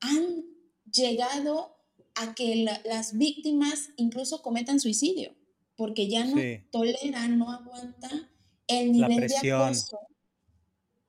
han 0.00 0.44
llegado 0.90 1.76
a 2.14 2.34
que 2.34 2.66
las 2.84 3.16
víctimas 3.18 3.90
incluso 3.96 4.42
cometan 4.42 4.80
suicidio, 4.80 5.34
porque 5.76 6.08
ya 6.08 6.24
no 6.24 6.36
toleran, 6.70 7.38
no 7.38 7.50
aguantan 7.50 8.30
el 8.66 8.92
nivel 8.92 9.26
de 9.26 9.36
acoso. 9.36 9.98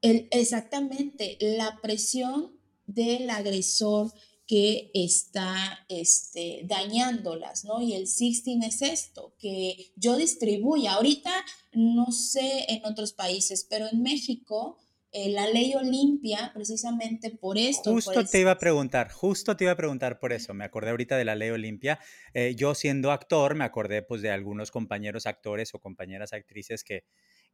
El, 0.06 0.28
exactamente, 0.30 1.38
la 1.40 1.80
presión 1.82 2.60
del 2.86 3.28
agresor 3.32 4.12
que 4.46 4.92
está 4.94 5.84
este, 5.90 6.62
dañándolas, 6.66 7.66
¿no? 7.66 7.82
Y 7.82 7.94
el 7.94 8.06
16 8.06 8.64
es 8.64 8.82
esto, 8.84 9.34
que 9.40 9.92
yo 9.96 10.16
distribuya. 10.16 10.94
Ahorita, 10.94 11.32
no 11.74 12.12
sé 12.12 12.66
en 12.70 12.86
otros 12.86 13.14
países, 13.14 13.66
pero 13.68 13.88
en 13.92 14.04
México, 14.04 14.78
eh, 15.12 15.30
la 15.32 15.50
ley 15.50 15.74
Olimpia, 15.74 16.52
precisamente 16.54 17.32
por 17.32 17.58
esto. 17.58 17.92
Justo 17.92 18.24
te 18.26 18.40
iba 18.42 18.52
a 18.52 18.60
preguntar, 18.60 19.12
justo 19.12 19.58
te 19.58 19.64
iba 19.64 19.74
a 19.74 19.78
preguntar 19.78 20.20
por 20.20 20.34
eso. 20.34 20.54
Me 20.54 20.66
acordé 20.66 20.92
ahorita 20.92 21.18
de 21.18 21.26
la 21.26 21.34
ley 21.34 21.50
Olimpia. 21.50 22.00
Eh, 22.36 22.54
yo 22.56 22.76
siendo 22.76 23.12
actor, 23.12 23.56
me 23.56 23.64
acordé 23.64 24.04
pues 24.04 24.22
de 24.22 24.30
algunos 24.30 24.70
compañeros 24.70 25.26
actores 25.26 25.74
o 25.74 25.80
compañeras 25.80 26.34
actrices 26.34 26.84
que, 26.84 27.06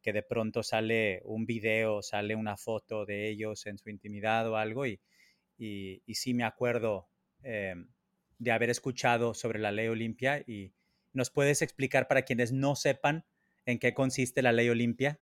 que 0.02 0.12
de 0.12 0.22
pronto 0.22 0.62
sale 0.62 1.22
un 1.24 1.46
video, 1.46 2.02
sale 2.02 2.34
una 2.34 2.56
foto 2.56 3.06
de 3.06 3.28
ellos 3.28 3.66
en 3.66 3.78
su 3.78 3.88
intimidad 3.88 4.48
o 4.48 4.56
algo 4.56 4.86
y 4.86 5.00
y, 5.62 6.14
sí 6.14 6.34
me 6.34 6.44
acuerdo 6.44 7.08
em, 7.42 7.88
de 8.38 8.52
haber 8.52 8.70
escuchado 8.70 9.34
sobre 9.34 9.58
la 9.58 9.72
ley 9.72 9.88
Olimpia 9.88 10.42
y 10.46 10.74
nos 11.12 11.30
puedes 11.30 11.62
explicar 11.62 12.08
para 12.08 12.22
quienes 12.22 12.52
no 12.52 12.74
sepan 12.74 13.24
en 13.66 13.78
qué 13.78 13.94
consiste 13.94 14.42
la 14.42 14.52
ley 14.52 14.68
Olimpia. 14.68 15.20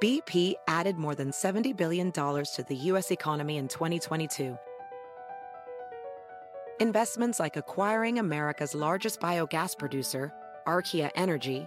BP 0.00 0.56
added 0.66 0.96
more 0.96 1.16
than 1.16 1.32
70 1.32 1.72
billion 1.72 2.10
dollars 2.12 2.52
to 2.52 2.62
the 2.62 2.92
US 2.92 3.10
economy 3.10 3.56
in 3.56 3.66
2022. 3.66 4.56
Investments 6.80 7.40
like 7.40 7.56
acquiring 7.56 8.20
America's 8.20 8.74
largest 8.74 9.20
biogas 9.20 9.76
producer, 9.76 10.32
Archaea 10.64 11.10
Energy, 11.16 11.66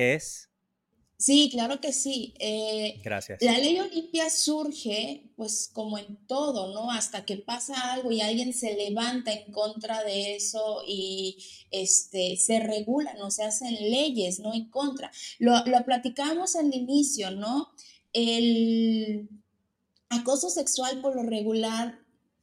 ¿Qué 0.00 0.14
es? 0.14 0.48
Sí, 1.18 1.50
claro 1.52 1.78
que 1.78 1.92
sí. 1.92 2.32
Eh, 2.38 3.02
Gracias. 3.04 3.42
La 3.42 3.58
ley 3.58 3.78
Olimpia 3.78 4.30
surge, 4.30 5.30
pues 5.36 5.68
como 5.74 5.98
en 5.98 6.16
todo, 6.26 6.72
¿no? 6.72 6.90
Hasta 6.90 7.26
que 7.26 7.36
pasa 7.36 7.92
algo 7.92 8.10
y 8.10 8.22
alguien 8.22 8.54
se 8.54 8.74
levanta 8.76 9.30
en 9.30 9.52
contra 9.52 10.02
de 10.02 10.36
eso 10.36 10.82
y 10.88 11.36
este, 11.70 12.38
se 12.38 12.60
regulan, 12.60 13.18
¿no? 13.18 13.30
Se 13.30 13.44
hacen 13.44 13.74
leyes, 13.74 14.40
¿no? 14.40 14.54
En 14.54 14.70
contra. 14.70 15.12
Lo, 15.38 15.62
lo 15.66 15.84
platicamos 15.84 16.56
al 16.56 16.74
inicio, 16.74 17.32
¿no? 17.32 17.68
El 18.14 19.28
acoso 20.08 20.48
sexual 20.48 21.02
por 21.02 21.14
lo 21.14 21.24
regular 21.24 22.00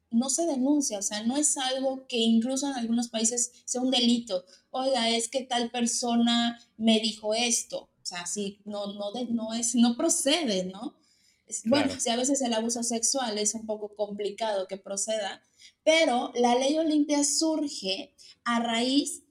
no 0.10 0.30
se 0.30 0.46
denuncia, 0.46 1.00
o 1.00 1.02
sea, 1.02 1.24
no 1.24 1.38
es 1.38 1.58
algo 1.58 2.08
que 2.08 2.18
incluso 2.18 2.68
en 2.68 2.74
algunos 2.74 3.10
países 3.10 3.52
sea 3.66 3.82
un 3.82 3.92
delito. 3.92 4.46
Oiga, 4.72 5.10
es 5.10 5.28
que 5.28 5.44
tal 5.44 5.70
persona 5.70 6.60
me 6.78 7.00
dijo 7.00 7.34
esto, 7.34 7.90
o 8.02 8.06
sea, 8.06 8.26
sí, 8.26 8.62
no, 8.66 8.94
no, 8.94 9.12
no, 9.30 9.54
es, 9.54 9.76
no 9.76 9.98
procede, 9.98 10.66
¿no? 10.66 10.96
Bueno, 11.66 11.98
si 11.98 12.10
a 12.10 12.18
veces 12.18 12.42
el 12.42 12.54
abuso 12.54 12.84
sexual 12.84 13.38
es 13.38 13.54
un 13.54 13.66
poco 13.66 13.96
complicado 13.96 14.68
que 14.68 14.78
proceda, 14.78 15.42
pero 15.84 16.32
la 16.36 16.56
ley 16.56 16.78
Olimpia 16.78 17.24
surge 17.24 18.14
a 18.44 18.60
raíz 18.60 19.24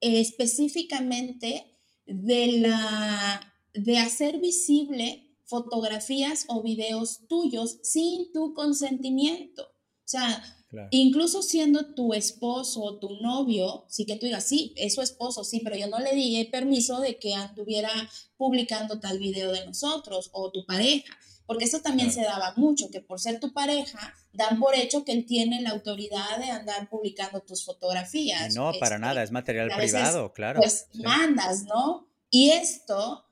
específicamente 0.00 1.64
de, 2.06 2.58
la, 2.58 3.54
de 3.72 3.98
hacer 3.98 4.38
visible 4.40 5.28
fotografías 5.44 6.44
o 6.48 6.62
videos 6.62 7.26
tuyos 7.28 7.78
sin 7.82 8.30
tu 8.32 8.52
consentimiento. 8.52 9.68
O 10.08 10.10
sea, 10.10 10.42
incluso 10.90 11.42
siendo 11.42 11.84
tu 11.94 12.14
esposo 12.14 12.82
o 12.82 12.96
tu 12.96 13.20
novio, 13.20 13.84
sí 13.88 14.06
que 14.06 14.16
tú 14.16 14.24
digas, 14.24 14.44
sí, 14.44 14.72
es 14.74 14.94
su 14.94 15.02
esposo, 15.02 15.44
sí, 15.44 15.60
pero 15.62 15.76
yo 15.76 15.86
no 15.86 15.98
le 15.98 16.14
di 16.14 16.42
permiso 16.46 16.98
de 17.00 17.18
que 17.18 17.34
anduviera 17.34 17.90
publicando 18.38 19.00
tal 19.00 19.18
video 19.18 19.52
de 19.52 19.66
nosotros 19.66 20.30
o 20.32 20.50
tu 20.50 20.64
pareja. 20.64 21.14
Porque 21.44 21.66
eso 21.66 21.80
también 21.80 22.10
se 22.10 22.22
daba 22.22 22.54
mucho, 22.56 22.90
que 22.90 23.02
por 23.02 23.20
ser 23.20 23.38
tu 23.38 23.52
pareja, 23.52 24.14
dan 24.32 24.58
por 24.58 24.74
hecho 24.74 25.04
que 25.04 25.12
él 25.12 25.26
tiene 25.26 25.60
la 25.60 25.72
autoridad 25.72 26.38
de 26.38 26.52
andar 26.52 26.88
publicando 26.88 27.40
tus 27.40 27.66
fotografías. 27.66 28.54
No, 28.54 28.72
para 28.80 28.94
este, 28.96 29.06
nada, 29.06 29.22
es 29.22 29.30
material 29.30 29.70
privado, 29.76 30.32
claro. 30.32 30.60
Pues 30.60 30.86
mandas, 30.94 31.64
¿no? 31.64 32.08
Y 32.30 32.52
esto, 32.52 33.26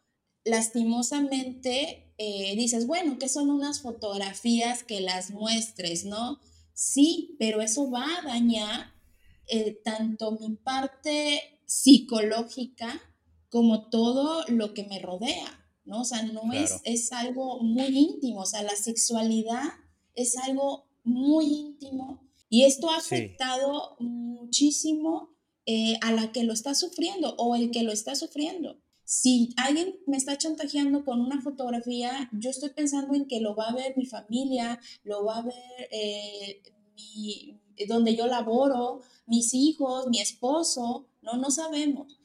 lastimosamente, 0.45 2.12
eh, 2.19 2.55
dices, 2.55 2.87
bueno, 2.87 3.19
que 3.19 3.31
son 3.31 3.49
unas 3.49 3.81
fotografías 3.81 4.85
que 4.85 5.01
las 5.01 5.31
muestres, 5.31 6.05
¿no? 6.05 6.39
Sí, 6.77 7.37
pero 7.39 7.62
eso 7.62 7.91
va 7.91 8.05
a 8.19 8.23
dañar 8.23 8.93
eh, 9.47 9.81
tanto 9.83 10.33
mi 10.33 10.57
parte 10.57 11.41
psicológica 11.65 13.01
como 13.49 13.89
todo 13.89 14.45
lo 14.49 14.75
que 14.75 14.85
me 14.85 14.99
rodea, 14.99 15.67
¿no? 15.87 16.03
O 16.03 16.05
sea, 16.05 16.23
no 16.25 16.53
es, 16.53 16.83
es 16.85 17.12
algo 17.12 17.61
muy 17.62 17.87
íntimo, 17.87 18.41
o 18.41 18.47
sea, 18.47 18.62
la 18.62 18.77
sexualidad 18.77 19.62
es 20.15 20.37
algo 20.37 20.87
muy 21.03 21.47
íntimo 21.47 22.29
y 22.51 22.65
esto 22.65 22.91
ha 22.91 22.99
afectado 22.99 23.97
muchísimo 23.99 25.35
eh, 25.65 25.99
a 26.03 26.12
la 26.12 26.31
que 26.31 26.45
lo 26.45 26.53
está 26.53 26.75
sufriendo 26.75 27.37
o 27.39 27.57
el 27.57 27.71
que 27.71 27.85
lo 27.85 27.93
está 27.93 28.15
sufriendo. 28.17 28.83
Si 29.07 29.55
alguien 29.57 29.95
me 30.09 30.16
está 30.16 30.37
chantajeando 30.37 31.05
con 31.05 31.21
una 31.21 31.40
fotografía, 31.40 32.29
yo 32.33 32.51
estoy 32.51 32.71
pensando 32.71 33.14
en 33.14 33.29
que 33.29 33.40
lo 33.40 33.55
va 33.55 33.69
a 33.69 33.75
ver 33.75 33.97
mi 33.97 34.05
familia, 34.05 34.81
lo 35.05 35.25
va 35.25 35.38
a 35.38 35.42
ver 35.42 35.88
eh, 35.92 36.61
donde 37.87 38.16
yo 38.16 38.27
laboro, 38.27 39.03
mis 39.27 39.55
hijos, 39.55 40.09
mi 40.09 40.21
esposo, 40.21 41.07
no, 41.23 41.35
no 41.35 41.53
sabemos. 41.53 42.19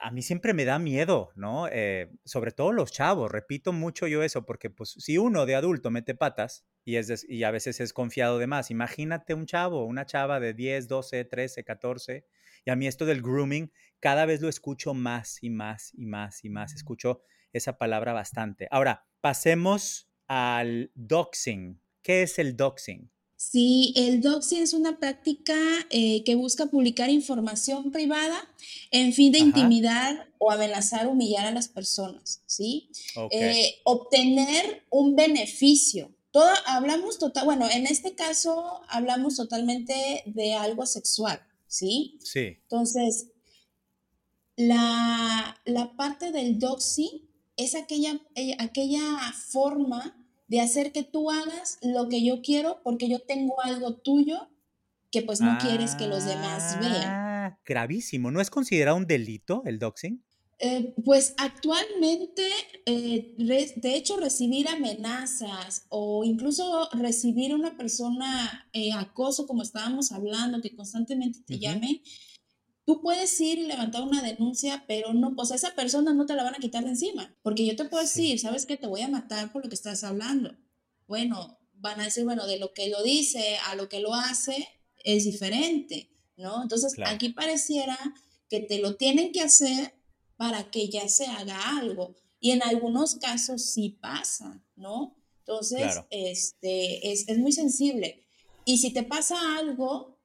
A 0.00 0.10
mí 0.10 0.22
siempre 0.22 0.54
me 0.54 0.64
da 0.64 0.78
miedo, 0.78 1.30
¿no? 1.36 1.68
Eh, 1.68 2.10
sobre 2.24 2.52
todo 2.52 2.72
los 2.72 2.92
chavos, 2.92 3.30
repito 3.30 3.72
mucho 3.72 4.06
yo 4.06 4.22
eso, 4.22 4.44
porque 4.44 4.70
pues 4.70 4.94
si 4.98 5.18
uno 5.18 5.46
de 5.46 5.54
adulto 5.54 5.90
mete 5.90 6.14
patas 6.14 6.64
y, 6.84 6.96
es 6.96 7.24
y 7.28 7.44
a 7.44 7.50
veces 7.50 7.80
es 7.80 7.92
confiado 7.92 8.38
de 8.38 8.46
más, 8.46 8.70
imagínate 8.70 9.34
un 9.34 9.46
chavo, 9.46 9.84
una 9.84 10.06
chava 10.06 10.40
de 10.40 10.54
10, 10.54 10.88
12, 10.88 11.24
13, 11.24 11.64
14, 11.64 12.26
y 12.64 12.70
a 12.70 12.76
mí 12.76 12.86
esto 12.86 13.06
del 13.06 13.22
grooming 13.22 13.72
cada 14.00 14.26
vez 14.26 14.40
lo 14.40 14.48
escucho 14.48 14.94
más 14.94 15.42
y 15.42 15.50
más 15.50 15.92
y 15.94 16.06
más 16.06 16.44
y 16.44 16.50
más, 16.50 16.74
escucho 16.74 17.22
esa 17.52 17.78
palabra 17.78 18.12
bastante. 18.12 18.68
Ahora, 18.70 19.06
pasemos 19.20 20.10
al 20.26 20.90
doxing. 20.94 21.80
¿Qué 22.02 22.22
es 22.22 22.38
el 22.38 22.56
doxing? 22.56 23.10
Sí, 23.40 23.92
el 23.94 24.20
doxing 24.20 24.62
es 24.62 24.72
una 24.72 24.98
práctica 24.98 25.54
eh, 25.90 26.24
que 26.24 26.34
busca 26.34 26.66
publicar 26.66 27.08
información 27.08 27.92
privada 27.92 28.36
en 28.90 29.12
fin 29.12 29.30
de 29.30 29.38
intimidar 29.38 30.28
o 30.38 30.50
amenazar, 30.50 31.06
humillar 31.06 31.46
a 31.46 31.52
las 31.52 31.68
personas, 31.68 32.42
¿sí? 32.46 32.90
Eh, 33.30 33.76
obtener 33.84 34.82
un 34.90 35.14
beneficio. 35.14 36.12
Todo, 36.32 36.50
hablamos 36.66 37.20
total, 37.20 37.44
bueno, 37.44 37.70
en 37.70 37.86
este 37.86 38.16
caso 38.16 38.80
hablamos 38.88 39.36
totalmente 39.36 40.24
de 40.26 40.54
algo 40.54 40.84
sexual, 40.84 41.40
¿sí? 41.68 42.18
Sí. 42.24 42.58
Entonces, 42.62 43.28
la, 44.56 45.60
la 45.64 45.96
parte 45.96 46.32
del 46.32 46.58
doxing 46.58 47.22
es 47.56 47.76
aquella, 47.76 48.20
eh, 48.34 48.56
aquella 48.58 49.32
forma 49.32 50.17
de 50.48 50.60
hacer 50.60 50.92
que 50.92 51.04
tú 51.04 51.30
hagas 51.30 51.78
lo 51.82 52.08
que 52.08 52.24
yo 52.24 52.42
quiero 52.42 52.80
porque 52.82 53.08
yo 53.08 53.20
tengo 53.20 53.60
algo 53.62 53.94
tuyo 53.94 54.48
que 55.10 55.22
pues 55.22 55.40
no 55.40 55.56
quieres 55.58 55.94
que 55.94 56.06
los 56.06 56.24
demás 56.24 56.78
vean. 56.80 57.04
Ah, 57.06 57.58
gravísimo. 57.64 58.30
¿No 58.30 58.40
es 58.40 58.50
considerado 58.50 58.96
un 58.96 59.06
delito 59.06 59.62
el 59.64 59.78
doxing? 59.78 60.22
Eh, 60.60 60.92
pues 61.04 61.34
actualmente, 61.36 62.42
eh, 62.84 63.34
de 63.36 63.94
hecho, 63.94 64.16
recibir 64.16 64.68
amenazas 64.68 65.86
o 65.88 66.24
incluso 66.24 66.88
recibir 66.94 67.54
una 67.54 67.76
persona 67.76 68.68
eh, 68.72 68.92
acoso, 68.92 69.46
como 69.46 69.62
estábamos 69.62 70.10
hablando, 70.10 70.60
que 70.60 70.74
constantemente 70.74 71.40
te 71.46 71.60
llame, 71.60 72.02
Tú 72.88 73.02
puedes 73.02 73.38
ir 73.38 73.58
y 73.58 73.66
levantar 73.66 74.00
una 74.00 74.22
denuncia, 74.22 74.82
pero 74.88 75.12
no, 75.12 75.36
pues 75.36 75.52
a 75.52 75.56
esa 75.56 75.74
persona 75.74 76.14
no 76.14 76.24
te 76.24 76.32
la 76.32 76.42
van 76.42 76.54
a 76.54 76.58
quitar 76.58 76.84
de 76.84 76.88
encima, 76.88 77.36
porque 77.42 77.66
yo 77.66 77.76
te 77.76 77.84
puedo 77.84 78.02
decir, 78.02 78.40
¿sabes 78.40 78.64
qué? 78.64 78.78
Te 78.78 78.86
voy 78.86 79.02
a 79.02 79.08
matar 79.08 79.52
por 79.52 79.62
lo 79.62 79.68
que 79.68 79.74
estás 79.74 80.04
hablando. 80.04 80.56
Bueno, 81.06 81.58
van 81.74 82.00
a 82.00 82.04
decir, 82.04 82.24
bueno, 82.24 82.46
de 82.46 82.58
lo 82.58 82.72
que 82.72 82.88
lo 82.88 83.02
dice 83.02 83.58
a 83.66 83.74
lo 83.74 83.90
que 83.90 84.00
lo 84.00 84.14
hace 84.14 84.66
es 85.04 85.24
diferente, 85.24 86.08
¿no? 86.38 86.62
Entonces, 86.62 86.94
aquí 87.04 87.28
pareciera 87.28 87.98
que 88.48 88.60
te 88.60 88.78
lo 88.78 88.96
tienen 88.96 89.32
que 89.32 89.42
hacer 89.42 89.92
para 90.38 90.70
que 90.70 90.88
ya 90.88 91.10
se 91.10 91.26
haga 91.26 91.76
algo. 91.76 92.16
Y 92.40 92.52
en 92.52 92.62
algunos 92.62 93.16
casos 93.16 93.66
sí 93.66 93.98
pasa, 94.00 94.64
¿no? 94.76 95.14
Entonces, 95.40 96.00
este, 96.08 97.12
es, 97.12 97.28
es 97.28 97.36
muy 97.36 97.52
sensible. 97.52 98.24
Y 98.64 98.78
si 98.78 98.94
te 98.94 99.02
pasa 99.02 99.58
algo, 99.58 100.17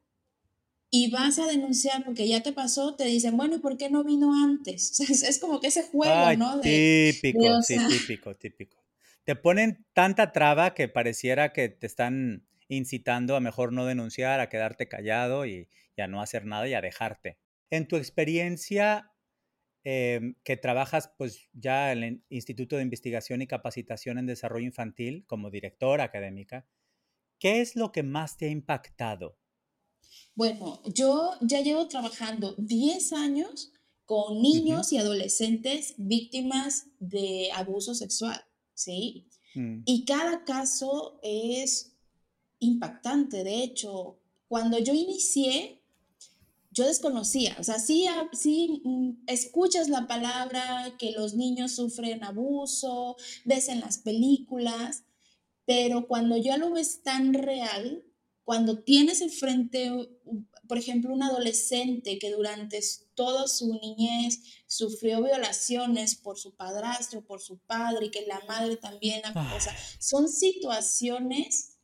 y 0.95 1.09
vas 1.09 1.39
a 1.39 1.47
denunciar 1.47 2.05
porque 2.05 2.27
ya 2.27 2.43
te 2.43 2.53
pasó, 2.53 2.95
te 2.95 3.05
dicen, 3.05 3.35
bueno, 3.35 3.55
¿y 3.55 3.59
por 3.59 3.77
qué 3.77 3.89
no 3.89 4.03
vino 4.03 4.31
antes? 4.43 4.99
es, 5.27 5.39
como 5.39 5.59
que 5.59 5.65
ese 5.67 5.81
juego, 5.81 6.35
¿no? 6.37 6.61
típico, 6.61 7.63
sí, 7.63 7.79
típico, 7.89 8.35
típico. 8.35 8.77
Te 9.23 9.35
ponen 9.35 9.87
tanta 9.93 10.31
traba 10.31 10.75
que 10.75 10.87
pareciera 10.87 11.51
que 11.51 11.69
te 11.69 11.87
están 11.87 12.45
incitando 12.67 13.35
a 13.35 13.39
mejor 13.39 13.73
no 13.73 13.87
denunciar, 13.87 14.39
a 14.39 14.49
quedarte 14.49 14.87
callado 14.87 15.47
y, 15.47 15.67
a 15.97 16.05
no 16.05 16.21
hacer 16.21 16.45
nada 16.45 16.67
y 16.67 16.75
a 16.75 16.81
dejarte. 16.81 17.39
En 17.71 17.87
tu 17.87 17.95
experiencia, 17.95 19.11
em, 19.83 20.35
que 20.43 20.57
trabajas 20.57 21.11
pues 21.17 21.49
ya 21.53 21.91
en 21.91 22.03
el 22.03 22.23
Instituto 22.29 22.75
de 22.75 22.83
Investigación 22.83 23.41
y 23.41 23.47
Capacitación 23.47 24.19
en 24.19 24.27
Desarrollo 24.27 24.67
Infantil 24.67 25.25
como 25.25 25.49
directora 25.49 26.03
académica, 26.03 26.67
¿qué 27.39 27.61
es 27.61 27.75
lo 27.75 27.91
que 27.91 28.03
más 28.03 28.37
te 28.37 28.45
ha 28.45 28.49
impactado 28.49 29.39
bueno, 30.35 30.81
yo 30.85 31.31
ya 31.41 31.61
llevo 31.61 31.87
trabajando 31.87 32.55
10 32.57 33.13
años 33.13 33.71
con 34.05 34.41
niños 34.41 34.91
y 34.91 34.97
adolescentes 34.97 35.93
víctimas 35.97 36.87
de 36.99 37.49
abuso 37.53 37.95
sexual, 37.95 38.43
¿sí? 38.73 39.27
Mm. 39.55 39.83
Y 39.85 40.05
cada 40.05 40.43
caso 40.43 41.19
es 41.21 41.93
impactante. 42.59 43.43
De 43.43 43.63
hecho, 43.63 44.19
cuando 44.47 44.79
yo 44.79 44.93
inicié, 44.93 45.81
yo 46.71 46.85
desconocía, 46.87 47.55
o 47.59 47.63
sea, 47.63 47.77
sí, 47.79 48.07
sí 48.31 48.81
mm, 48.83 49.23
escuchas 49.27 49.89
la 49.89 50.07
palabra 50.07 50.95
que 50.97 51.11
los 51.11 51.35
niños 51.35 51.73
sufren 51.73 52.23
abuso, 52.23 53.15
ves 53.45 53.69
en 53.69 53.79
las 53.79 53.99
películas, 53.99 55.03
pero 55.65 56.07
cuando 56.07 56.35
ya 56.37 56.57
lo 56.57 56.71
ves 56.71 57.03
tan 57.03 57.33
real, 57.33 58.03
cuando 58.43 58.79
tienes 58.83 59.21
enfrente, 59.21 60.09
por 60.67 60.77
ejemplo, 60.77 61.13
un 61.13 61.23
adolescente 61.23 62.19
que 62.19 62.31
durante 62.31 62.79
toda 63.13 63.47
su 63.47 63.73
niñez 63.79 64.41
sufrió 64.67 65.23
violaciones 65.23 66.15
por 66.15 66.37
su 66.37 66.55
padrastro, 66.55 67.25
por 67.25 67.41
su 67.41 67.57
padre, 67.59 68.07
y 68.07 68.11
que 68.11 68.25
la 68.25 68.41
madre 68.47 68.77
también, 68.77 69.21
o 69.25 69.59
sea, 69.59 69.75
son 69.99 70.27
situaciones 70.27 71.77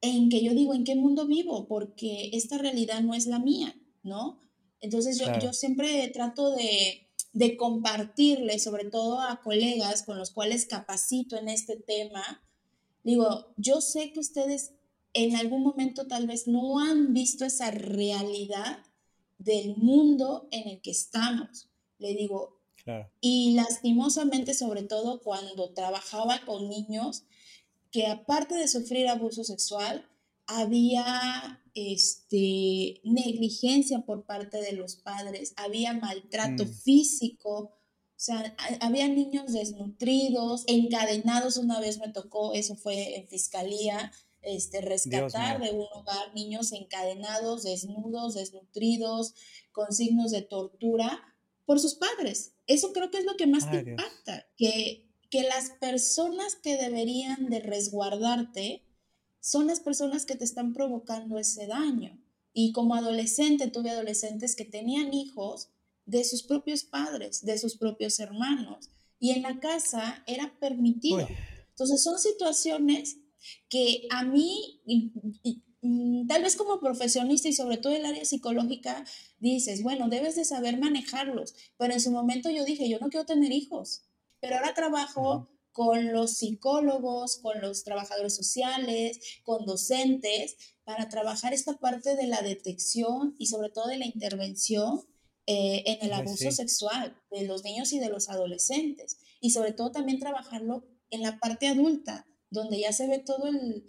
en 0.00 0.30
que 0.30 0.42
yo 0.42 0.52
digo, 0.52 0.74
¿en 0.74 0.84
qué 0.84 0.96
mundo 0.96 1.26
vivo? 1.26 1.68
Porque 1.68 2.30
esta 2.32 2.58
realidad 2.58 3.02
no 3.02 3.14
es 3.14 3.26
la 3.26 3.38
mía, 3.38 3.76
¿no? 4.02 4.40
Entonces 4.80 5.18
yo, 5.18 5.26
yo 5.40 5.52
siempre 5.52 6.08
trato 6.08 6.56
de, 6.56 7.10
de 7.32 7.56
compartirle, 7.56 8.58
sobre 8.58 8.88
todo 8.88 9.20
a 9.20 9.42
colegas 9.42 10.02
con 10.02 10.18
los 10.18 10.30
cuales 10.30 10.66
capacito 10.66 11.36
en 11.36 11.48
este 11.48 11.76
tema, 11.76 12.42
digo, 13.04 13.52
yo 13.56 13.80
sé 13.80 14.12
que 14.12 14.20
ustedes 14.20 14.72
en 15.12 15.36
algún 15.36 15.62
momento 15.62 16.06
tal 16.06 16.26
vez 16.26 16.46
no 16.46 16.78
han 16.78 17.12
visto 17.12 17.44
esa 17.44 17.70
realidad 17.70 18.84
del 19.38 19.76
mundo 19.76 20.48
en 20.50 20.68
el 20.68 20.80
que 20.80 20.90
estamos. 20.90 21.68
Le 21.98 22.14
digo, 22.14 22.60
y 23.20 23.52
lastimosamente, 23.54 24.54
sobre 24.54 24.82
todo 24.82 25.20
cuando 25.20 25.70
trabajaba 25.70 26.44
con 26.44 26.68
niños, 26.68 27.24
que 27.90 28.06
aparte 28.06 28.54
de 28.54 28.68
sufrir 28.68 29.08
abuso 29.08 29.44
sexual, 29.44 30.08
había 30.46 31.62
este, 31.74 33.00
negligencia 33.04 34.00
por 34.00 34.24
parte 34.24 34.60
de 34.60 34.72
los 34.72 34.96
padres, 34.96 35.52
había 35.56 35.92
maltrato 35.92 36.64
mm. 36.64 36.68
físico, 36.68 37.56
o 37.58 38.22
sea, 38.22 38.54
había 38.80 39.08
niños 39.08 39.52
desnutridos, 39.52 40.64
encadenados, 40.66 41.56
una 41.56 41.80
vez 41.80 41.98
me 41.98 42.08
tocó, 42.08 42.52
eso 42.52 42.76
fue 42.76 43.16
en 43.16 43.28
fiscalía, 43.28 44.12
este, 44.42 44.80
rescatar 44.80 45.60
de 45.60 45.70
un 45.70 45.86
hogar 45.92 46.34
niños 46.34 46.72
encadenados, 46.72 47.62
desnudos, 47.62 48.34
desnutridos, 48.34 49.34
con 49.72 49.92
signos 49.92 50.30
de 50.30 50.42
tortura 50.42 51.22
por 51.66 51.78
sus 51.78 51.94
padres. 51.94 52.54
Eso 52.66 52.92
creo 52.92 53.10
que 53.10 53.18
es 53.18 53.24
lo 53.24 53.36
que 53.36 53.46
más 53.46 53.70
te 53.70 53.78
impacta, 53.78 54.46
que, 54.56 55.08
que 55.30 55.42
las 55.42 55.70
personas 55.80 56.56
que 56.56 56.76
deberían 56.76 57.48
de 57.50 57.60
resguardarte 57.60 58.82
son 59.40 59.66
las 59.66 59.80
personas 59.80 60.26
que 60.26 60.36
te 60.36 60.44
están 60.44 60.72
provocando 60.72 61.38
ese 61.38 61.66
daño. 61.66 62.18
Y 62.52 62.72
como 62.72 62.94
adolescente 62.94 63.68
tuve 63.68 63.90
adolescentes 63.90 64.56
que 64.56 64.64
tenían 64.64 65.14
hijos 65.14 65.68
de 66.06 66.24
sus 66.24 66.42
propios 66.42 66.84
padres, 66.84 67.44
de 67.44 67.56
sus 67.58 67.76
propios 67.76 68.18
hermanos, 68.18 68.90
y 69.20 69.30
en 69.30 69.42
la 69.42 69.60
casa 69.60 70.24
era 70.26 70.52
permitido. 70.58 71.28
Entonces 71.68 72.02
son 72.02 72.18
situaciones 72.18 73.18
que 73.68 74.06
a 74.10 74.24
mí, 74.24 74.82
tal 76.28 76.42
vez 76.42 76.56
como 76.56 76.80
profesionista 76.80 77.48
y 77.48 77.52
sobre 77.52 77.78
todo 77.78 77.94
el 77.94 78.04
área 78.04 78.24
psicológica, 78.24 79.04
dices, 79.38 79.82
bueno, 79.82 80.08
debes 80.08 80.36
de 80.36 80.44
saber 80.44 80.78
manejarlos, 80.78 81.54
pero 81.76 81.92
en 81.92 82.00
su 82.00 82.10
momento 82.10 82.50
yo 82.50 82.64
dije, 82.64 82.88
yo 82.88 82.98
no 82.98 83.08
quiero 83.08 83.26
tener 83.26 83.52
hijos, 83.52 84.02
pero 84.40 84.56
ahora 84.56 84.74
trabajo 84.74 85.48
con 85.72 86.12
los 86.12 86.32
psicólogos, 86.32 87.38
con 87.38 87.60
los 87.60 87.84
trabajadores 87.84 88.34
sociales, 88.34 89.20
con 89.44 89.64
docentes, 89.64 90.56
para 90.84 91.08
trabajar 91.08 91.54
esta 91.54 91.78
parte 91.78 92.16
de 92.16 92.26
la 92.26 92.42
detección 92.42 93.36
y 93.38 93.46
sobre 93.46 93.70
todo 93.70 93.86
de 93.86 93.98
la 93.98 94.06
intervención 94.06 95.02
eh, 95.46 95.84
en 95.86 96.06
el 96.06 96.12
abuso 96.12 96.50
sexual 96.50 97.16
de 97.30 97.46
los 97.46 97.64
niños 97.64 97.92
y 97.92 97.98
de 97.98 98.08
los 98.08 98.28
adolescentes. 98.28 99.18
Y 99.40 99.50
sobre 99.50 99.72
todo 99.72 99.90
también 99.90 100.18
trabajarlo 100.18 100.84
en 101.10 101.22
la 101.22 101.38
parte 101.38 101.68
adulta, 101.68 102.26
donde 102.50 102.80
ya 102.80 102.92
se 102.92 103.08
ve 103.08 103.18
todo 103.18 103.48
el, 103.48 103.84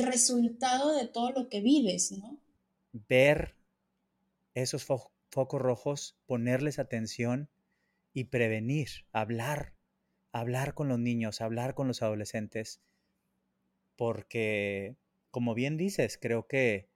resultado 0.00 0.96
de 0.96 1.06
todo 1.06 1.30
lo 1.30 1.48
que 1.48 1.60
vives, 1.60 2.12
¿no? 2.12 2.40
Ver 2.92 3.54
esos 4.54 4.84
focos 4.84 5.60
rojos, 5.60 6.16
ponerles 6.26 6.78
atención 6.78 7.50
y 8.12 8.24
prevenir, 8.24 8.88
hablar, 9.12 9.74
hablar 10.32 10.74
con 10.74 10.88
los 10.88 10.98
niños, 10.98 11.40
hablar 11.40 11.74
con 11.74 11.86
los 11.86 12.02
adolescentes, 12.02 12.80
porque, 13.96 14.96
como 15.30 15.54
bien 15.54 15.76
dices, 15.76 16.18
creo 16.20 16.46
que 16.46 16.88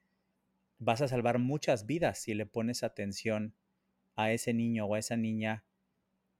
vas 0.78 1.02
a 1.02 1.08
salvar 1.08 1.38
muchas 1.38 1.86
vidas 1.86 2.18
si 2.18 2.32
le 2.34 2.46
pones 2.46 2.82
atención 2.82 3.54
a 4.16 4.32
ese 4.32 4.54
niño 4.54 4.86
o 4.86 4.94
a 4.94 4.98
esa 4.98 5.16
niña 5.16 5.64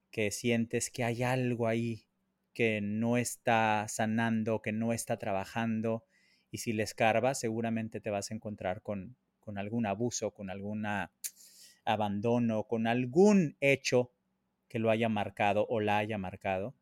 que 0.09 0.31
sientes 0.31 0.89
que 0.89 1.03
hay 1.03 1.23
algo 1.23 1.67
ahí 1.67 2.05
que 2.53 2.81
no 2.81 3.17
está 3.17 3.85
sanando, 3.87 4.61
que 4.61 4.71
no 4.71 4.93
está 4.93 5.17
trabajando, 5.17 6.05
y 6.51 6.57
si 6.57 6.73
le 6.73 6.83
escarbas, 6.83 7.39
seguramente 7.39 8.01
te 8.01 8.09
vas 8.09 8.29
a 8.29 8.33
encontrar 8.33 8.81
con, 8.81 9.15
con 9.39 9.57
algún 9.57 9.85
abuso, 9.85 10.31
con 10.31 10.49
algún 10.49 10.85
abandono, 11.85 12.63
con 12.63 12.87
algún 12.87 13.57
hecho 13.59 14.11
que 14.67 14.79
lo 14.79 14.89
haya 14.89 15.09
marcado 15.09 15.65
o 15.69 15.79
la 15.79 15.97
haya 15.97 16.17
marcado. 16.17 16.75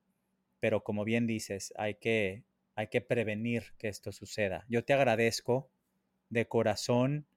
Pero 0.59 0.83
como 0.83 1.05
bien 1.05 1.25
dices, 1.27 1.73
hay 1.77 1.95
que, 1.95 2.43
hay 2.75 2.87
que 2.87 3.01
prevenir 3.01 3.73
que 3.77 3.87
esto 3.87 4.11
suceda. 4.11 4.65
Yo 4.69 4.83
te 4.83 4.93
agradezco 4.93 5.71
de 6.29 6.47
corazón, 6.47 7.27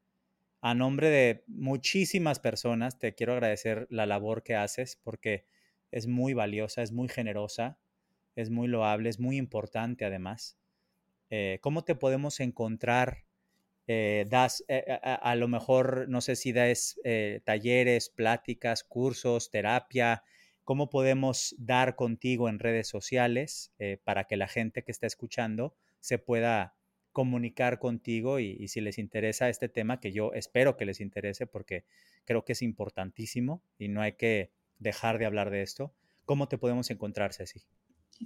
a 0.61 0.75
nombre 0.75 1.09
de 1.09 1.45
muchísimas 1.47 2.38
personas, 2.38 2.99
te 2.99 3.14
quiero 3.14 3.33
agradecer 3.33 3.87
la 3.90 4.07
labor 4.07 4.42
que 4.42 4.55
haces 4.55 4.97
porque 5.03 5.47
es 5.90 6.07
muy 6.07 6.35
valiosa, 6.35 6.83
es 6.83 6.92
muy 6.92 7.09
generosa, 7.09 7.79
es 8.37 8.51
muy 8.51 8.68
loable, 8.68 9.09
es 9.09 9.21
muy 9.21 9.37
importante 9.37 10.05
además. 10.05 10.57
Eh, 11.31 11.59
¿Cómo 11.62 11.83
te 11.83 11.95
podemos 11.95 12.40
encontrar? 12.40 13.25
Eh, 13.87 14.27
das 14.29 14.64
eh, 14.68 14.85
a, 15.03 15.35
lo 15.35 15.49
mejor, 15.49 16.09
no 16.09 16.21
sé 16.21 16.37
si 16.37 16.53
das 16.53 17.01
talleres, 17.45 18.11
pláticas, 18.11 18.85
cursos, 18.85 19.51
terapia. 19.51 20.23
¿Cómo 20.64 20.90
podemos 20.90 21.55
dar 21.59 21.97
contigo 21.97 22.49
en 22.49 22.59
redes 22.59 22.88
sociales 22.88 23.73
para 24.05 24.25
que 24.25 24.37
la 24.37 24.47
gente 24.47 24.85
que 24.85 24.92
está 24.92 25.07
escuchando 25.07 25.75
se 26.01 26.18
pueda 26.18 26.75
comunicar 27.12 27.79
contigo 27.79 28.40
y, 28.40 28.68
si 28.68 28.81
les 28.81 28.99
interesa 28.99 29.49
este 29.49 29.68
tema, 29.68 30.01
que 30.01 30.12
yo 30.12 30.33
espero 30.33 30.77
que 30.77 30.87
les 30.87 31.01
interese 31.01 31.47
porque 31.47 31.85
creo 32.25 32.45
que 32.45 32.53
es 32.53 32.62
importantísimo 32.62 33.62
y 33.79 33.88
no 33.88 34.01
hay 34.03 34.12
que 34.12 34.51
dejar 34.79 35.18
de 35.18 35.27
hablar 35.27 35.51
de 35.51 35.62
esto. 35.62 35.95
¿Cómo 36.25 36.49
te 36.49 36.59
podemos 36.59 36.90
encontrar, 36.90 37.33
Ceci? 37.35 37.62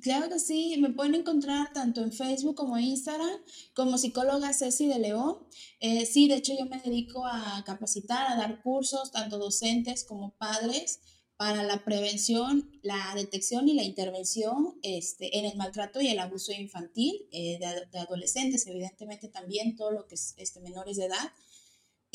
Claro 0.02 0.28
que 0.28 0.38
sí, 0.38 0.76
me 0.78 0.90
pueden 0.90 1.14
encontrar 1.14 1.72
tanto 1.72 2.02
en 2.02 2.12
Facebook 2.12 2.54
como 2.54 2.78
Instagram 2.78 3.40
como 3.74 3.96
psicóloga 3.98 4.52
Ceci 4.52 4.86
de 4.88 4.98
León. 4.98 5.38
Eh, 5.80 6.04
sí, 6.06 6.28
de 6.28 6.36
hecho 6.36 6.52
yo 6.58 6.66
me 6.66 6.80
dedico 6.80 7.24
a 7.24 7.62
capacitar, 7.64 8.30
a 8.30 8.36
dar 8.36 8.62
cursos, 8.62 9.10
tanto 9.12 9.38
docentes 9.38 10.04
como 10.04 10.36
padres, 10.36 11.00
para 11.36 11.62
la 11.62 11.84
prevención, 11.84 12.70
la 12.82 13.12
detección 13.14 13.68
y 13.68 13.74
la 13.74 13.82
intervención 13.82 14.78
este, 14.82 15.38
en 15.38 15.44
el 15.44 15.56
maltrato 15.56 16.00
y 16.00 16.08
el 16.08 16.18
abuso 16.18 16.52
infantil 16.52 17.28
eh, 17.30 17.58
de, 17.58 17.98
adolescentes, 17.98 18.66
evidentemente 18.66 19.28
también 19.28 19.76
todo 19.76 19.90
lo 19.90 20.06
que 20.06 20.14
es 20.14 20.34
este, 20.38 20.60
menores 20.60 20.96
de 20.96 21.06
edad. 21.06 21.32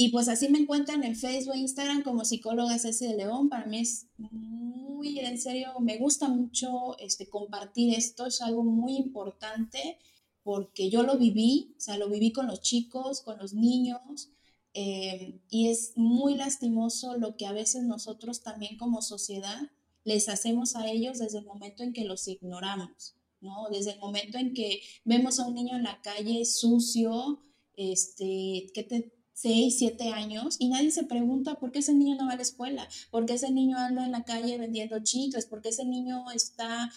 Y 0.04 0.10
pues 0.10 0.28
así 0.30 0.50
me 0.50 0.58
encuentran 0.58 1.04
en 1.04 1.16
Facebook 1.16 1.54
e 1.54 1.60
Instagram 1.60 2.02
como 2.02 2.26
psicóloga 2.26 2.80
Ceci 2.80 3.06
de 3.06 3.18
León. 3.18 3.50
Para 3.50 3.68
mí 3.68 3.82
es 3.82 4.08
muy, 4.18 5.20
en 5.20 5.38
serio, 5.38 5.80
me 5.80 6.00
gusta 6.00 6.28
mucho 6.28 6.98
este, 6.98 7.30
compartir 7.30 7.94
esto, 7.94 8.26
es 8.26 8.42
algo 8.42 8.64
muy 8.64 8.96
importante 8.96 10.00
porque 10.42 10.90
yo 10.90 11.04
lo 11.04 11.20
viví, 11.20 11.76
o 11.78 11.80
sea, 11.80 11.98
lo 11.98 12.10
viví 12.10 12.32
con 12.32 12.48
los 12.48 12.62
chicos, 12.62 13.22
con 13.22 13.38
los 13.38 13.54
niños, 13.54 14.32
eh, 14.74 15.40
y 15.52 15.70
es 15.70 15.94
muy 15.96 16.34
lastimoso 16.34 17.16
lo 17.18 17.38
que 17.38 17.46
a 17.46 17.52
veces 17.52 17.84
nosotros 17.84 18.42
también 18.42 18.78
como 18.78 19.04
sociedad 19.04 19.70
les 20.04 20.30
hacemos 20.30 20.76
a 20.76 20.90
ellos 20.90 21.20
desde 21.20 21.38
el 21.38 21.46
momento 21.46 21.84
en 21.84 21.94
que 21.94 22.06
los 22.06 22.28
ignoramos, 22.28 23.14
¿no? 23.40 23.68
Desde 23.70 23.92
el 23.92 24.00
momento 24.00 24.40
en 24.40 24.56
que 24.56 24.82
vemos 25.06 25.40
a 25.40 25.46
un 25.46 25.54
niño 25.54 25.76
en 25.76 25.84
la 25.84 26.02
calle 26.02 26.44
sucio, 26.46 27.40
este, 27.76 28.72
que 28.74 28.82
te 28.82 29.21
6, 29.34 29.76
7 29.78 30.10
años 30.10 30.58
y 30.60 30.70
nadie 30.70 30.92
se 30.92 31.04
pregunta 31.04 31.56
por 31.56 31.72
qué 31.72 31.80
ese 31.80 31.94
niño 31.94 32.16
no 32.16 32.28
va 32.28 32.34
a 32.34 32.36
la 32.36 32.42
escuela, 32.42 32.88
por 33.10 33.26
qué 33.26 33.34
ese 33.34 33.52
niño 33.52 33.78
anda 33.78 34.06
en 34.06 34.12
la 34.12 34.24
calle 34.24 34.58
vendiendo 34.58 35.00
chicles, 35.04 35.46
por 35.46 35.62
qué 35.62 35.70
ese 35.70 35.86
niño 35.86 36.30
está 36.32 36.92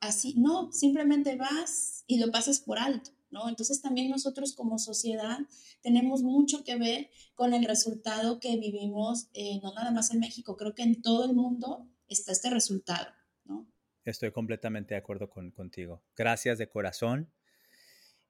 así. 0.00 0.34
No, 0.36 0.72
simplemente 0.72 1.36
vas 1.36 2.04
y 2.06 2.18
lo 2.18 2.30
pasas 2.30 2.60
por 2.60 2.78
alto, 2.78 3.10
¿no? 3.30 3.48
Entonces 3.48 3.82
también 3.82 4.10
nosotros 4.10 4.54
como 4.54 4.78
sociedad 4.78 5.38
tenemos 5.82 6.22
mucho 6.22 6.64
que 6.64 6.76
ver 6.76 7.10
con 7.34 7.54
el 7.54 7.64
resultado 7.64 8.40
que 8.40 8.56
vivimos, 8.56 9.28
eh, 9.34 9.60
no 9.62 9.72
nada 9.74 9.90
más 9.90 10.10
en 10.10 10.20
México, 10.20 10.56
creo 10.56 10.74
que 10.74 10.82
en 10.82 11.02
todo 11.02 11.24
el 11.24 11.34
mundo 11.34 11.88
está 12.08 12.32
este 12.32 12.50
resultado, 12.50 13.08
¿no? 13.44 13.66
Estoy 14.04 14.32
completamente 14.32 14.94
de 14.94 14.98
acuerdo 14.98 15.28
con, 15.28 15.50
contigo. 15.50 16.02
Gracias 16.16 16.58
de 16.58 16.68
corazón. 16.68 17.30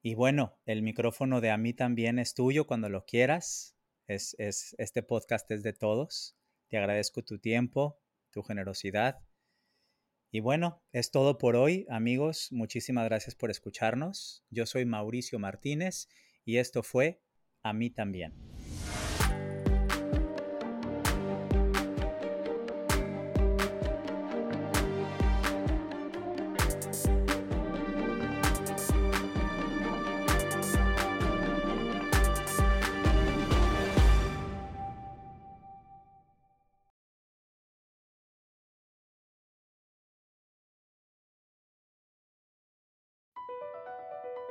Y 0.03 0.15
bueno, 0.15 0.59
el 0.65 0.83
micrófono 0.83 1.41
de 1.41 1.51
a 1.51 1.59
mí 1.59 1.75
también 1.75 2.19
es 2.19 2.35
tuyo 2.35 2.67
cuando 2.67 2.89
lo 2.89 3.05
quieras. 3.05 3.77
Es, 4.07 4.35
es, 4.39 4.75
este 4.79 5.03
podcast 5.03 5.51
es 5.51 5.63
de 5.63 5.73
todos. 5.73 6.37
Te 6.69 6.79
agradezco 6.79 7.23
tu 7.23 7.39
tiempo, 7.39 8.01
tu 8.31 8.43
generosidad. 8.43 9.21
Y 10.31 10.41
bueno, 10.41 10.83
es 10.93 11.11
todo 11.11 11.39
por 11.39 11.57
hoy, 11.57 11.87
amigos. 11.91 12.49
Muchísimas 12.51 13.05
gracias 13.05 13.35
por 13.35 13.51
escucharnos. 13.51 14.45
Yo 14.49 14.65
soy 14.65 14.87
Mauricio 14.87 15.39
Martínez 15.39 16.09
y 16.45 16.57
esto 16.59 16.83
fue 16.83 17.21
A 17.63 17.73
mí 17.75 17.91
también. 17.91 18.60